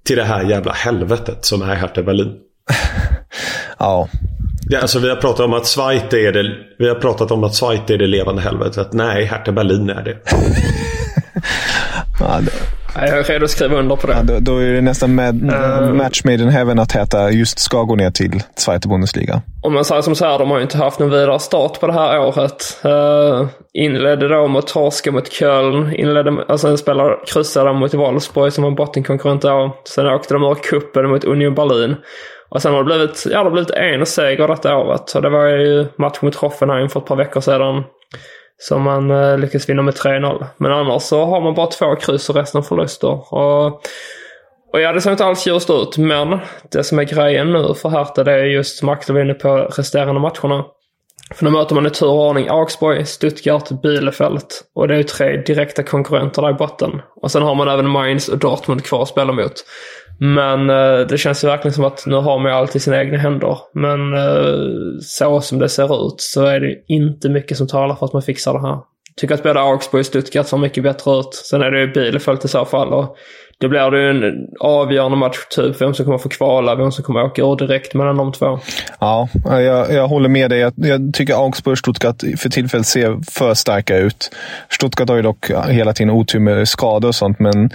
[0.05, 2.33] Till det här jävla helvetet som är Hertha Berlin.
[3.79, 4.09] Ja,
[4.71, 7.63] Ja, alltså vi har pratat om att Zweite är det, vi har pratat om att
[7.95, 8.93] är det levande helvetet.
[8.93, 10.17] Nej, Hertha Berlin är det.
[12.21, 12.53] ja, det-
[12.95, 14.13] Jag är redo att skriva under på det.
[14.13, 15.35] ja, då, då är det nästan med,
[15.95, 19.43] match made in heaven att Heta just ska gå ner till Zweite Bundesliga.
[19.63, 21.87] Om man säger som så här, de har ju inte haft någon vidare start på
[21.87, 22.81] det här året.
[22.85, 25.95] Uh, inledde då att torska mot Köln.
[25.95, 29.77] Inledde, alltså spelade, kryssade mot Wolfsburg som var bottenkonkurrent då.
[29.95, 31.97] Sen åkte de ur cupen mot Union Berlin.
[32.51, 35.03] Och sen har det blivit, ja, det har blivit en seger detta året.
[35.07, 37.83] Så det var ju match mot Hoffenheim för ett par veckor sedan.
[38.59, 40.47] Som man eh, lyckas vinna med 3-0.
[40.57, 43.35] Men annars så har man bara två kryss och resten förluster.
[43.35, 43.83] Och
[44.73, 46.39] och ja, det ser inte alls ljust ut, men
[46.71, 49.57] det som är grejen nu för Hertha det är just som Axel var inne på
[49.57, 50.65] resterande matcherna.
[51.35, 54.45] För nu möter man i tur och ordning Augsburg, Stuttgart, Bielefeld.
[54.75, 57.03] Och det är ju tre direkta konkurrenter där i botten.
[57.23, 59.53] Och sen har man även Mainz och Dortmund kvar att spela mot.
[60.19, 63.01] Men eh, det känns ju verkligen som att nu har man ju allt i sina
[63.01, 63.59] egna händer.
[63.75, 68.07] Men eh, så som det ser ut så är det inte mycket som talar för
[68.07, 68.79] att man fixar det här.
[69.17, 71.35] Tycker att både Augsburg och Stuttgart ser mycket bättre ut.
[71.35, 72.93] Sen är det ju Bielefeld i så fall.
[72.93, 73.17] Och
[73.61, 77.05] då blir det ju en avgörande match, typ vem som kommer få kvala, vem som
[77.05, 78.59] kommer åka ur direkt mellan de två.
[79.01, 80.59] Ja, jag, jag håller med dig.
[80.59, 84.31] Jag, jag tycker Augsburg och Stuttgart för tillfället ser för starka ut.
[84.71, 87.71] Stuttgart har ju dock hela tiden otur med skador och sånt, men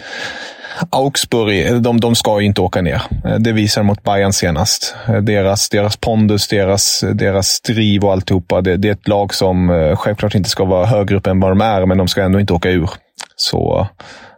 [0.90, 3.02] Augsburg, eh, de, de ska ju inte åka ner.
[3.26, 4.96] Eh, det visar de mot Bayern senast.
[5.08, 8.62] Eh, deras, deras pondus, deras, deras driv och alltihopa.
[8.62, 11.62] Det, det är ett lag som självklart inte ska vara högre upp än vad de
[11.62, 12.90] är, men de ska ändå inte åka ur.
[13.36, 13.88] Så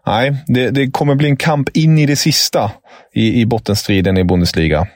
[0.05, 2.71] nej, det, det kommer bli en kamp in i det sista
[3.13, 4.87] i, i bottenstriden i Bundesliga.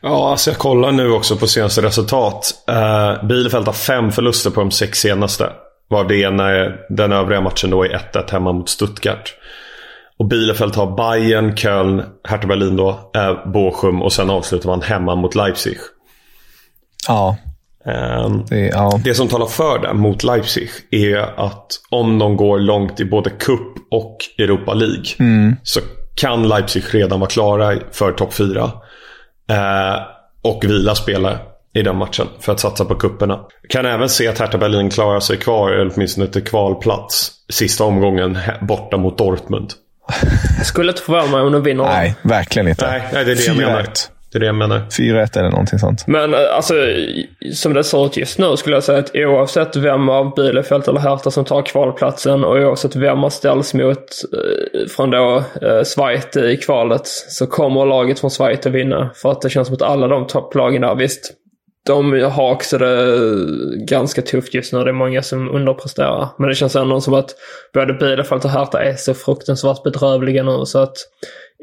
[0.00, 2.54] Ja, alltså jag kollar nu också på senaste resultat.
[2.70, 5.50] Uh, Bielefeld har fem förluster på de sex senaste.
[5.88, 6.48] Var det ena
[6.88, 9.34] den övriga matchen då är 1-1 hemma mot Stuttgart.
[10.18, 15.14] Och Bielefeld har Bayern, Köln, Hertha Berlin då, eh, Bochum och sen avslutar man hemma
[15.14, 15.76] mot Leipzig.
[17.08, 17.36] Ja.
[18.24, 19.00] Um, det, ja.
[19.04, 23.30] det som talar för det mot Leipzig är att om de går långt i både
[23.30, 25.56] Cup och Europa League mm.
[25.62, 25.80] så
[26.14, 28.70] kan Leipzig redan vara klara för topp 4.
[29.50, 30.02] Eh,
[30.42, 31.38] och vila spelare
[31.74, 33.40] i den matchen för att satsa på kupperna.
[33.68, 38.38] Kan även se att Hertha Berlin klarar sig kvar, eller åtminstone till kvalplats, sista omgången
[38.60, 39.72] borta mot Dortmund.
[40.56, 41.84] Jag skulle inte förvåna mig om de vinner.
[41.84, 42.86] Nej, verkligen inte.
[42.86, 43.86] Nej, nej det är det jag menar.
[44.32, 44.78] Det är det jag menar.
[44.78, 46.06] 4-1 eller någonting sånt.
[46.06, 46.74] Men eh, alltså,
[47.52, 51.00] som det ser ut just nu skulle jag säga att oavsett vem av Bielefeld eller
[51.00, 56.36] Hertha som tar kvalplatsen och oavsett vem man ställs mot eh, från då eh, Schweiz
[56.36, 59.10] i kvalet så kommer laget från Schweiz att vinna.
[59.14, 61.32] För att det känns som att alla de topplagen där, visst,
[61.86, 63.16] de har också det
[63.76, 64.84] ganska tufft just nu.
[64.84, 66.28] Det är många som underpresterar.
[66.38, 67.34] Men det känns ändå som att
[67.74, 70.66] både Bielefeld och Hertha är så fruktansvärt bedrövliga nu.
[70.66, 70.96] Så att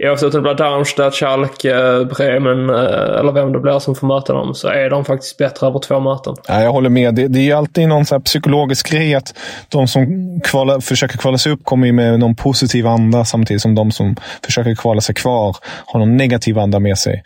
[0.02, 4.34] oavsett om det blir Darmstadt, Schalke, Bremen eh, eller vem det blir som får möta
[4.34, 6.36] dem så är de faktiskt bättre över två möten.
[6.48, 7.16] Ja, jag håller med.
[7.16, 9.36] Det, det är ju alltid någon så psykologisk grej att
[9.70, 10.06] de som
[10.44, 14.76] kvala, försöker kvala sig upp kommer med någon positiv anda samtidigt som de som försöker
[14.76, 17.24] kvala sig kvar har någon negativ anda med sig.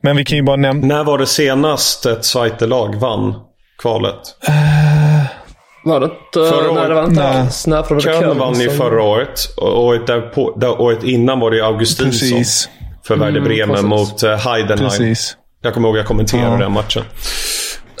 [0.00, 0.86] Men vi kan ju bara nämna...
[0.86, 3.34] När var det senast ett Zweite-lag vann
[3.82, 4.20] kvalet?
[4.48, 5.39] Uh...
[5.84, 6.50] Var det inte...
[6.50, 9.40] Förra nej, det var inte för Köln vann ju förra året.
[9.56, 12.10] Och året, därpå, där, året innan var det Augustinsson.
[12.10, 12.68] Precis.
[13.06, 14.90] För Werder Bremen Mm, mot uh, Heidenheim.
[14.90, 15.36] Precis.
[15.62, 16.58] Jag kommer ihåg att jag kommenterade Ja.
[16.58, 17.02] den matchen.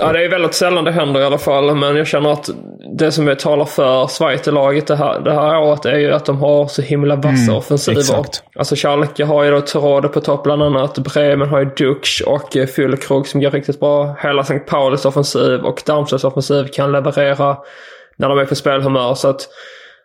[0.00, 1.74] Ja, det är väldigt sällan det händer i alla fall.
[1.74, 2.50] Men jag känner att
[2.98, 6.38] det som jag talar för Schweiz-laget det här, det här året är ju att de
[6.38, 8.00] har så himla vassa Mm, offensiver.
[8.00, 8.42] exakt.
[8.58, 10.98] Alltså Schalke har ju då Terode på topp bland annat.
[10.98, 14.16] Bremen har ju Dux och eh, Füllkrug som går riktigt bra.
[14.22, 14.58] Hela St.
[14.58, 17.56] Paulis offensiv och Darmstads offensiv kan leverera
[18.16, 19.14] när de är på spelhumör.
[19.14, 19.48] Så att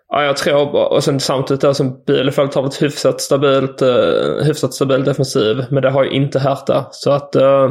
[0.09, 4.73] Ja, jag tror, och sen samtidigt där som Bielefeld har ett hyfsat stabilt, uh, hyfsat
[4.73, 5.65] stabil defensiv.
[5.69, 6.85] Men det har ju inte Hertha.
[6.91, 7.69] Så att uh,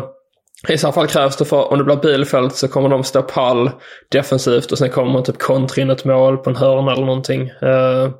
[0.68, 3.70] i så fall krävs det för, om det blir bilfält så kommer de stå pall
[4.09, 7.48] defensivt och sen kommer man typ kontra in ett mål på en hörna eller någonting.
[7.48, 8.11] Eh,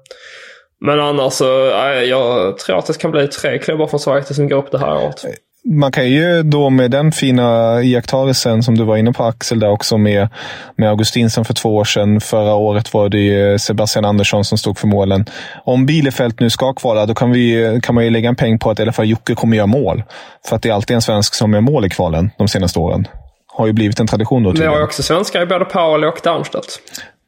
[0.81, 4.49] men annars så, eh, jag tror att det kan bli tre klubbar från Sverige som
[4.49, 5.25] går upp det här året.
[5.25, 5.31] Eh,
[5.67, 9.71] man kan ju då med den fina iakttagelsen som du var inne på Axel där
[9.71, 10.29] också med,
[10.77, 12.21] med Augustinsson för två år sedan.
[12.21, 15.27] Förra året var det ju Sebastian Andersson som stod för målen.
[15.65, 18.71] Om Bielefeld nu ska kvala, då kan, vi, kan man ju lägga en peng på
[18.71, 20.03] att i alla fall Jocke kommer göra mål.
[20.49, 23.09] För att det är alltid en svensk som gör mål i kvalen de senaste åren.
[23.47, 26.21] Har ju blivit en tradition då Vi har ju också svenskar i både Pauli och
[26.25, 26.81] Darmstadt.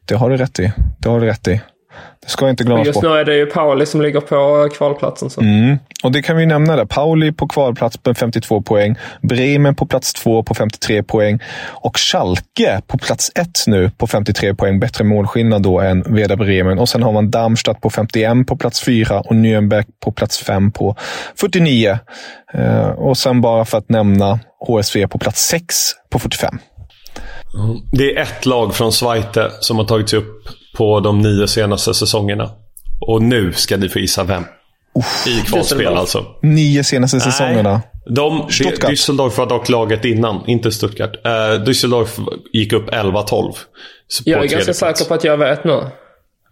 [0.04, 0.72] Det har du rätt i.
[0.98, 1.60] Det har du rätt i.
[2.26, 5.30] Det ska inte Men glömmas just nu är det ju Pauli som ligger på kvalplatsen.
[5.30, 5.40] Så.
[5.40, 5.78] Mm.
[6.02, 6.84] Och det kan vi nämna där.
[6.84, 8.96] Pauli på kvalplats med 52 poäng.
[9.22, 11.38] Bremen på plats två på 53 poäng.
[11.66, 14.80] Och Schalke på plats ett nu på 53 poäng.
[14.80, 16.78] Bättre målskillnad då än Werder Bremen.
[16.78, 20.72] Och sen har man Darmstadt på 51 på plats fyra och Nürnberg på plats fem
[20.72, 20.96] på
[21.40, 21.98] 49.
[22.54, 25.76] Eh, och sen bara för att nämna HSV på plats sex
[26.10, 26.58] på 45.
[27.92, 32.50] Det är ett lag från Zweite som har tagits upp på de nio senaste säsongerna.
[33.00, 34.44] Och nu ska ni få gissa vem.
[35.26, 36.24] I kvalspel alltså.
[36.42, 37.82] Nio senaste säsongerna.
[38.06, 38.90] De, Stuttgart.
[38.90, 41.16] Düsseldorf var dock laget innan, inte Stuttgart.
[41.26, 43.52] Uh, Düsseldorf gick upp 11-12.
[44.08, 45.82] Så Jag är ganska säker på att jag vet nu.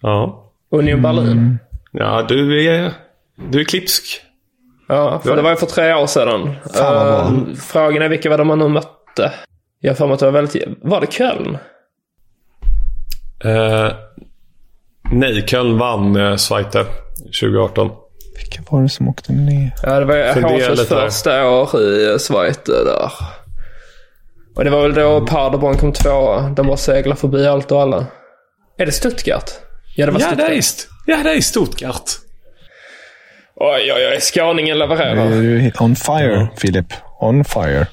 [0.01, 0.51] Ja.
[0.71, 1.59] Union Berlin.
[1.93, 2.93] ja, du är,
[3.51, 4.21] du är klipsk.
[4.89, 6.55] Ja, för det var ju för tre år sedan.
[6.75, 7.49] Fan.
[7.51, 9.33] Eh, frågan är vilka var det man nu mötte?
[9.81, 10.65] Jag har för mig att det var väldigt...
[10.83, 11.59] Var det Köln?
[13.45, 13.93] Eh,
[15.13, 16.85] nej, Köln vann uh, Zweite
[17.41, 17.91] 2018.
[18.37, 19.75] Vilka var det som åkte ner?
[19.83, 20.85] Ja, det var där.
[20.85, 23.11] första år i Schweiz där.
[24.57, 26.49] Och det var väl då Paderborn kom tvåa.
[26.57, 28.07] De bara seglade förbi allt och alla.
[28.79, 29.51] Är det Stuttgart?
[29.97, 30.49] Ja, det var Ja, Stuttgart.
[30.49, 32.11] det är, st- ja, det är Stuttgart.
[33.57, 34.21] Oj, oj, oj.
[34.21, 35.73] Skåningen levererar.
[35.83, 36.87] On fire, Filip.
[37.21, 37.87] On fire.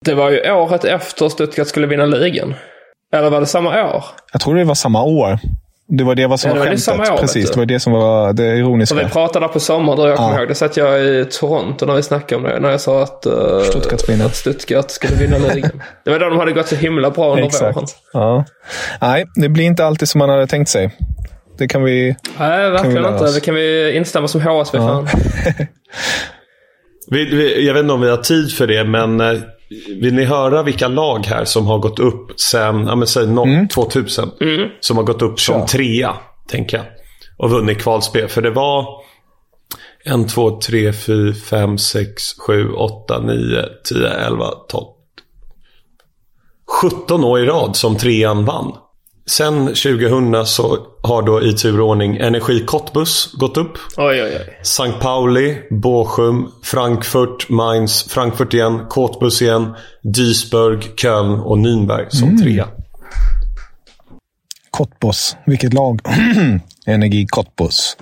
[0.00, 2.54] Det var ju året efter Stuttgart skulle vinna ligan.
[3.14, 4.04] Eller var det samma år?
[4.32, 5.38] Jag tror det var samma år.
[5.88, 6.82] Det var det var som Ja, var skämtet.
[6.82, 8.94] samma år, vet Precis, det var det som var det För ironiska.
[8.94, 10.38] vi pratade på sommaren, jag kommer Ja.
[10.38, 10.48] ihåg.
[10.48, 12.60] Det satt jag i Toronto när vi snackade om det.
[12.60, 14.26] När jag sa att, uh, Stuttgart vinner.
[14.26, 15.70] att Stuttgart skulle vinna ligan.
[16.04, 17.46] det var då de hade gått så himla bra under våren.
[17.78, 17.96] Exakt.
[18.12, 18.44] Ja.
[19.00, 20.90] Nej, det blir inte alltid som man hade tänkt sig.
[21.58, 22.16] Det kan vi...
[22.38, 23.24] Nej, verkligen lära inte.
[23.24, 23.34] oss.
[23.34, 25.08] Det kan vi instämma som HSV fan.
[27.10, 29.38] Vi, vi, jag vet inte om vi har tid för det, men eh,
[30.00, 33.68] vill ni höra vilka lag här som har gått upp sen, ja men säg no,
[33.74, 34.30] 2000.
[34.80, 36.16] Som har gått upp som trea,
[36.48, 36.86] tänker jag.
[37.36, 38.28] Och vunnit kvalspel.
[38.28, 38.86] För det var
[40.04, 44.86] en, två, tre, fyra, fem, sex, sju, åtta, nio, tio, elva, tolv.
[46.82, 48.72] 17 år i rad som trean vann.
[49.26, 53.78] Sen 2000 så har då i turordning Energi Cottbus gått upp.
[53.96, 54.58] Oj, oj, oj.
[54.60, 55.00] St.
[55.00, 62.68] Pauli, Bochum, Frankfurt, Mainz, Frankfurt igen, Cottbus igen, Duisburg, Köln och Nürnberg som trea.
[64.70, 65.36] Cottbus.
[65.46, 66.00] Vilket lag?
[66.86, 67.96] Energi Cottbus.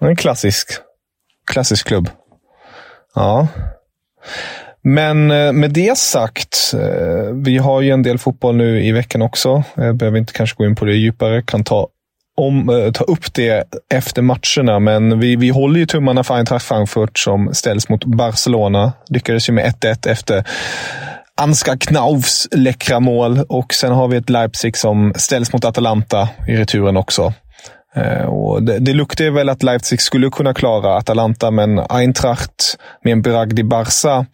[0.00, 0.68] En klassisk,
[1.52, 2.08] klassisk klubb.
[3.14, 3.48] Ja.
[4.84, 9.22] Men eh, med det sagt, eh, vi har ju en del fotboll nu i veckan
[9.22, 9.62] också.
[9.74, 11.42] Jag behöver inte kanske gå in på det djupare.
[11.42, 11.88] Kan ta,
[12.36, 13.64] om, ta upp det
[13.94, 18.92] efter matcherna, men vi, vi håller ju tummarna för Eintracht Frankfurt som ställs mot Barcelona.
[19.08, 20.44] Lyckades ju med 1-1 efter
[21.40, 26.56] Ansgar Knaufs läckra mål och sen har vi ett Leipzig som ställs mot Atalanta i
[26.56, 27.32] returen också.
[28.28, 33.12] Och det, det luktar ju väl att Leipzig skulle kunna klara Atalanta, men Eintracht med
[33.12, 34.26] en bragd i Barca,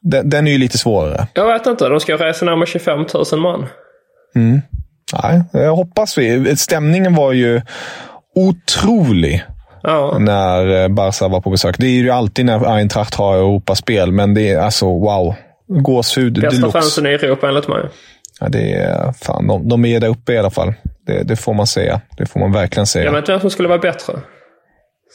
[0.00, 1.26] den, den är ju lite svårare.
[1.34, 1.88] Jag vet inte.
[1.88, 3.66] De ska resa närmare 25 000 man.
[5.22, 6.56] Nej, jag hoppas vi.
[6.56, 7.60] Stämningen var ju
[8.34, 9.44] otrolig
[9.82, 10.16] Ja.
[10.20, 11.78] när eh, Barca var på besök.
[11.78, 15.34] Det är ju alltid när Eintracht har Europaspel, men det är alltså wow.
[15.68, 16.72] Gåshud Bästa deluxe.
[16.80, 17.88] fansen i Europa enligt mig.
[18.40, 20.74] Ja, det är, fan, de, de är där uppe i alla fall.
[21.06, 22.00] Det, det får man säga.
[22.16, 23.04] Det får man verkligen säga.
[23.04, 24.12] Jag vet inte vem som skulle vara bättre.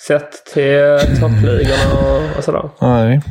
[0.08, 2.70] Sett till toppligorna och, och sådär.
[2.82, 3.22] Nej.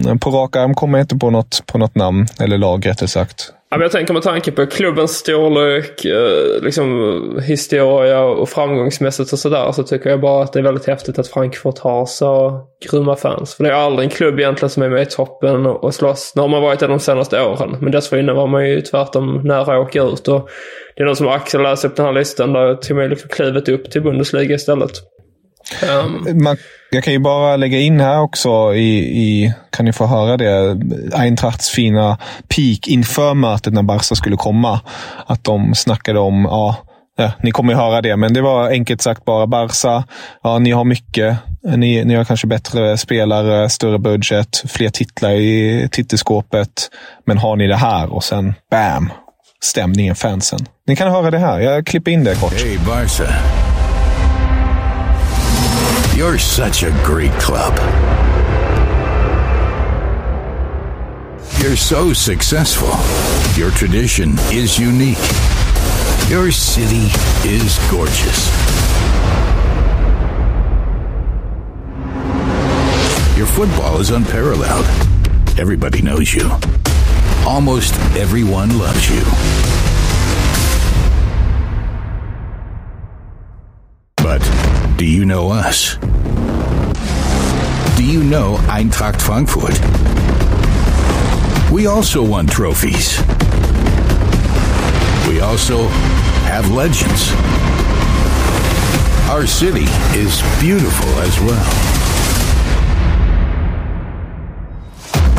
[0.00, 3.08] Mm, på rak arm kommer jag inte på något, på något namn, eller lag rättare
[3.08, 3.52] sagt.
[3.80, 9.82] Jag tänker med tanke på klubbens storlek, eh, liksom historia och framgångsmässigt och sådär så
[9.82, 13.54] tycker jag bara att det är väldigt häftigt att Frankfurt har så grymma fans.
[13.54, 16.32] För det är aldrig en klubb egentligen som är med i toppen och, slåss.
[16.36, 17.76] Nu har man varit det de senaste åren.
[17.80, 20.28] Men dessförinnan var man ju tvärtom nära att åka ut.
[20.28, 20.48] Och
[20.96, 23.28] det är någon som Axel läser upp den här listan där jag tog mig liksom
[23.28, 25.13] klivet upp till Bundesliga istället.
[25.82, 26.56] Um, Man,
[26.90, 30.80] jag kan ju bara lägga in här också, i, i, kan ni få höra det,
[31.14, 34.80] Eintrachts fina peak inför mötet när Barca skulle komma.
[35.26, 36.76] Att de snackade om, ja,
[37.16, 40.04] ja ni kommer ju höra det, men det var enkelt sagt bara Barca.
[40.42, 41.36] Ja, ni har mycket.
[41.76, 46.90] Ni, ni har kanske bättre spelare, större budget, fler titlar i titelskåpet.
[47.26, 48.12] Men har ni det här?
[48.12, 49.12] Och sen bam!
[49.62, 50.66] Stämningen, fansen.
[50.86, 51.60] Ni kan höra det här.
[51.60, 52.52] Jag klipper in det kort.
[52.52, 53.24] Hey, Barca.
[56.14, 57.76] You're such a great club.
[61.60, 62.92] You're so successful.
[63.60, 65.18] Your tradition is unique.
[66.30, 67.10] Your city
[67.44, 68.48] is gorgeous.
[73.36, 74.86] Your football is unparalleled.
[75.58, 76.48] Everybody knows you.
[77.44, 79.63] Almost everyone loves you.
[84.96, 85.96] Do you know us?
[87.96, 89.78] Do you know Eintracht Frankfurt?
[91.72, 93.18] We also won trophies.
[95.28, 95.88] We also
[96.46, 97.32] have legends.
[99.30, 99.86] Our city
[100.16, 101.94] is beautiful as well.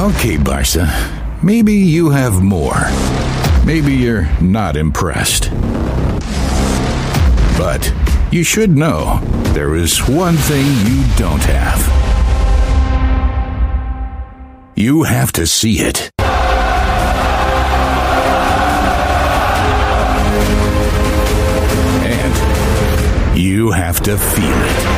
[0.10, 0.88] Okay, Barca.
[1.42, 2.90] Maybe you have more.
[3.66, 5.50] Maybe you're not impressed.
[7.58, 7.94] But
[8.32, 9.22] you should know
[9.56, 11.80] there is one thing you don't have.
[14.76, 16.12] You have to see it.
[22.04, 24.95] And you have to feel it.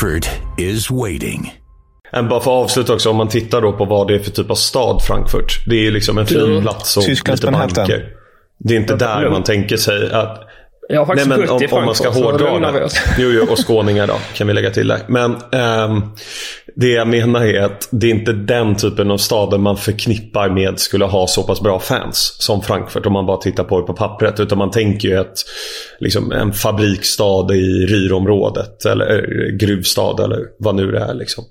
[0.00, 1.54] Frankfurt is waiting.
[2.12, 4.30] En bara för att avsluta också, om man tittar då på vad det är för
[4.30, 5.64] typ av stad Frankfurt.
[5.66, 8.06] Det är liksom en fin plats och lite banker.
[8.58, 10.49] Det är inte där man tänker sig att...
[10.92, 12.88] Jag har faktiskt Nej, men bott i om, om man ska Frankfurt, hårdra det.
[13.18, 15.00] Jo, jo, och skåningar då, kan vi lägga till där.
[15.08, 16.02] Men ehm,
[16.76, 20.78] det jag menar är att det är inte den typen av stader man förknippar med
[20.78, 23.92] skulle ha så pass bra fans som Frankfurt om man bara tittar på det på
[23.92, 24.40] pappret.
[24.40, 25.34] Utan man tänker ju ett,
[26.00, 31.14] liksom en fabriksstad i Ruhrområdet eller eh, gruvstad eller vad nu det är.
[31.14, 31.44] Liksom.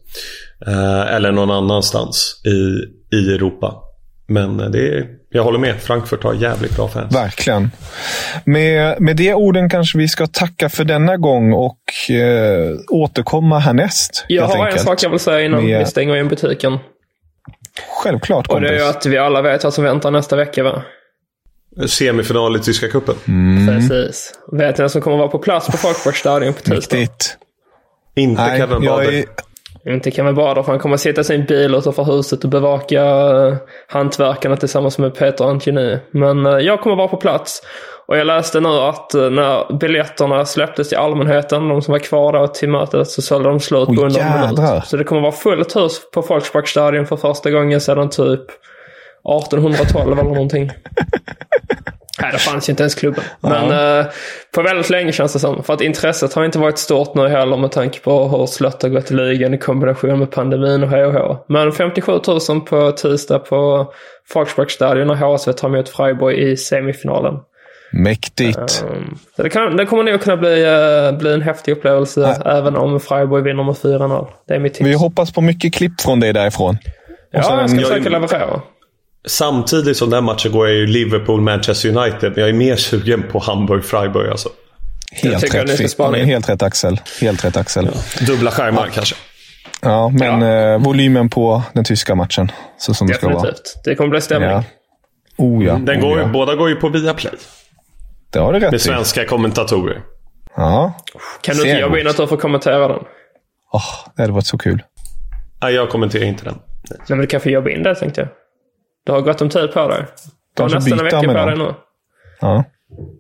[0.68, 2.80] Eh, eller någon annanstans i,
[3.18, 3.89] i Europa.
[4.30, 7.16] Men eh, det är, jag håller med, Frankfurt har jävligt bra fans.
[7.16, 7.72] Verkligen.
[8.46, 14.26] Med, med de orden kanske vi ska tacka för denna gång och eh, återkomma härnäst.
[14.28, 14.82] Jag har en enkelt.
[14.82, 16.78] sak jag vill säga innan Med- vi stänger in butiken.
[18.04, 18.82] Självklart Och det kompis.
[18.82, 20.82] är ju att vi alla vet vad som väntar nästa vecka va?
[21.88, 23.16] Semifinal i Tyska cupen.
[23.28, 23.68] Mm.
[23.68, 24.34] Precis.
[24.52, 26.98] Vet ni vem som kommer vara på plats på Folkparkstadion på tisdag?
[28.16, 29.06] Inte Nej, Kevin jag
[29.84, 29.92] Bader.
[29.92, 32.50] är, Inte Kevin Bader för han kommer att sitta i sin bil utanför huset och
[32.50, 33.56] bevaka uh,
[33.88, 36.00] hantverkarna tillsammans med Peter Antoni.
[36.12, 37.62] Men eh, jag kommer vara på plats.
[38.08, 42.34] Och jag läste nu att eh, när biljetterna släpptes till allmänheten, de som var kvar
[42.34, 44.86] då till mötet, så sålde de slut på under en minut.
[44.86, 48.42] Så det kommer vara fullt hus på Folksparkstadion för första gången sedan typ
[49.46, 50.72] 1812 eller någonting.
[52.22, 53.24] Nej, det fanns ju inte ens klubben.
[53.42, 54.06] Men eh,
[54.56, 55.64] på väldigt länge känns det som.
[55.64, 58.90] För att intresset har inte varit stort nu heller med tanke på hur slött har
[58.90, 61.38] gått i ligan i kombination med pandemin och HH.
[61.48, 62.12] Men 57
[62.50, 63.94] 000 på tisdag på
[64.30, 67.34] Folksparkstadion och HSV tar emot Freiburg i semifinalen.
[67.92, 68.86] mäktigt.
[68.90, 72.76] Um, så det, kan, det kommer nog kunna bli, eh, bli en häftig upplevelse även
[72.76, 74.28] om Freiburg vinner med 4-0.
[74.48, 74.88] Det är mitt tips.
[74.90, 76.78] Vi hoppas på mycket klipp från dig därifrån.
[77.32, 78.62] ja, sen- jag ska jag- försöka leverera.
[79.28, 82.32] Samtidigt som den matchen går jag ju Liverpool-Manchester United.
[82.32, 84.50] Men jag är mer sugen på Hamburg-Freiburg alltså.
[85.12, 87.00] Helt jag rätt, helt rätt Axel.
[87.22, 87.90] Helt rätt Axel.
[87.94, 89.16] Ja, Dubbla skärmar kanske.
[90.20, 92.52] men Eh, volymen på den tyska matchen.
[92.78, 93.36] Så som det ska vara.
[93.42, 93.82] Definitivt.
[93.84, 94.50] Det kommer bli stämning.
[94.50, 94.64] Ja.
[95.38, 95.74] Oh ja.
[95.74, 96.28] Den oh, går, ja.
[96.28, 97.34] Båda går ju på Viaplay.
[98.34, 98.84] Det har du rätt Med i.
[98.84, 100.02] svenska kommentatorer.
[100.56, 100.94] Ja.
[101.42, 103.00] Kan du inte Ser jobba in att får kommentera den?
[103.74, 103.82] Åh,
[104.16, 104.84] det hade varit så kul.
[105.62, 106.56] Nej, jag kommenterar inte den.
[106.90, 108.30] Nej, men du kan få jobba in det tänkte jag.
[109.10, 110.06] Du har gott om tid på dig.
[110.56, 111.74] Du har nästan en vecka på dig nu.
[112.42, 112.64] Ja.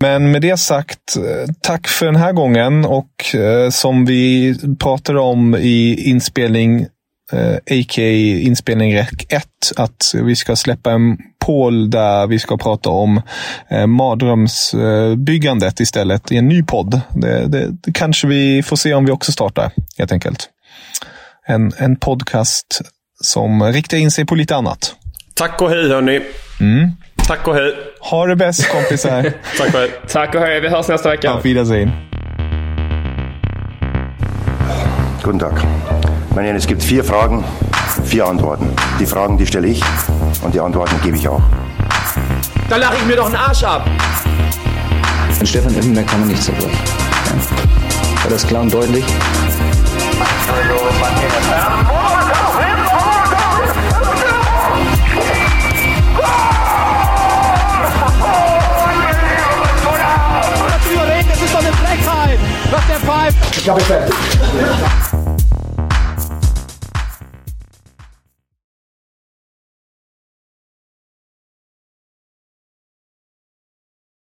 [0.01, 2.85] Men med det sagt, eh, tack för den här gången.
[2.85, 6.87] Och eh, som vi pratade om i inspelning,
[7.31, 8.39] eh, a.k.a.
[8.41, 9.45] inspelning REC 1,
[9.77, 13.21] att vi ska släppa en poll där vi ska prata om
[13.69, 17.01] eh, mardrömsbyggandet istället i en ny podd.
[17.13, 20.49] Det, det, det kanske vi får se om vi också startar, helt enkelt.
[21.47, 22.81] En, en podcast
[23.23, 24.95] som riktar in sig på lite annat.
[25.39, 26.21] Tack och hej hörni.
[26.59, 26.91] Mm.
[27.27, 27.75] Tack och hej.
[27.99, 29.23] Ha det bäst kompisar.
[29.57, 29.91] Tack och hej.
[30.07, 30.61] Tack och hej.
[30.61, 31.33] Vi hörs nästa vecka.
[31.33, 31.91] Auf Wiedersehen.
[35.23, 35.53] Guten Tag.
[36.29, 37.45] Meine Herren, es gibt vier Fragen,
[38.05, 38.75] vier Antworten.
[38.99, 39.81] Die Fragen, die stelle ich
[40.43, 41.41] und die Antworten gebe ich auch.
[42.69, 43.87] Da lache ich mir doch einen Arsch ab.
[45.39, 46.71] An Stefan Effenberg kann man nicht zerbrechen.
[46.73, 48.23] Ja.
[48.23, 49.05] War das klar und deutlich?
[62.71, 63.37] Nach that Pfeife.
[63.57, 65.08] Ich.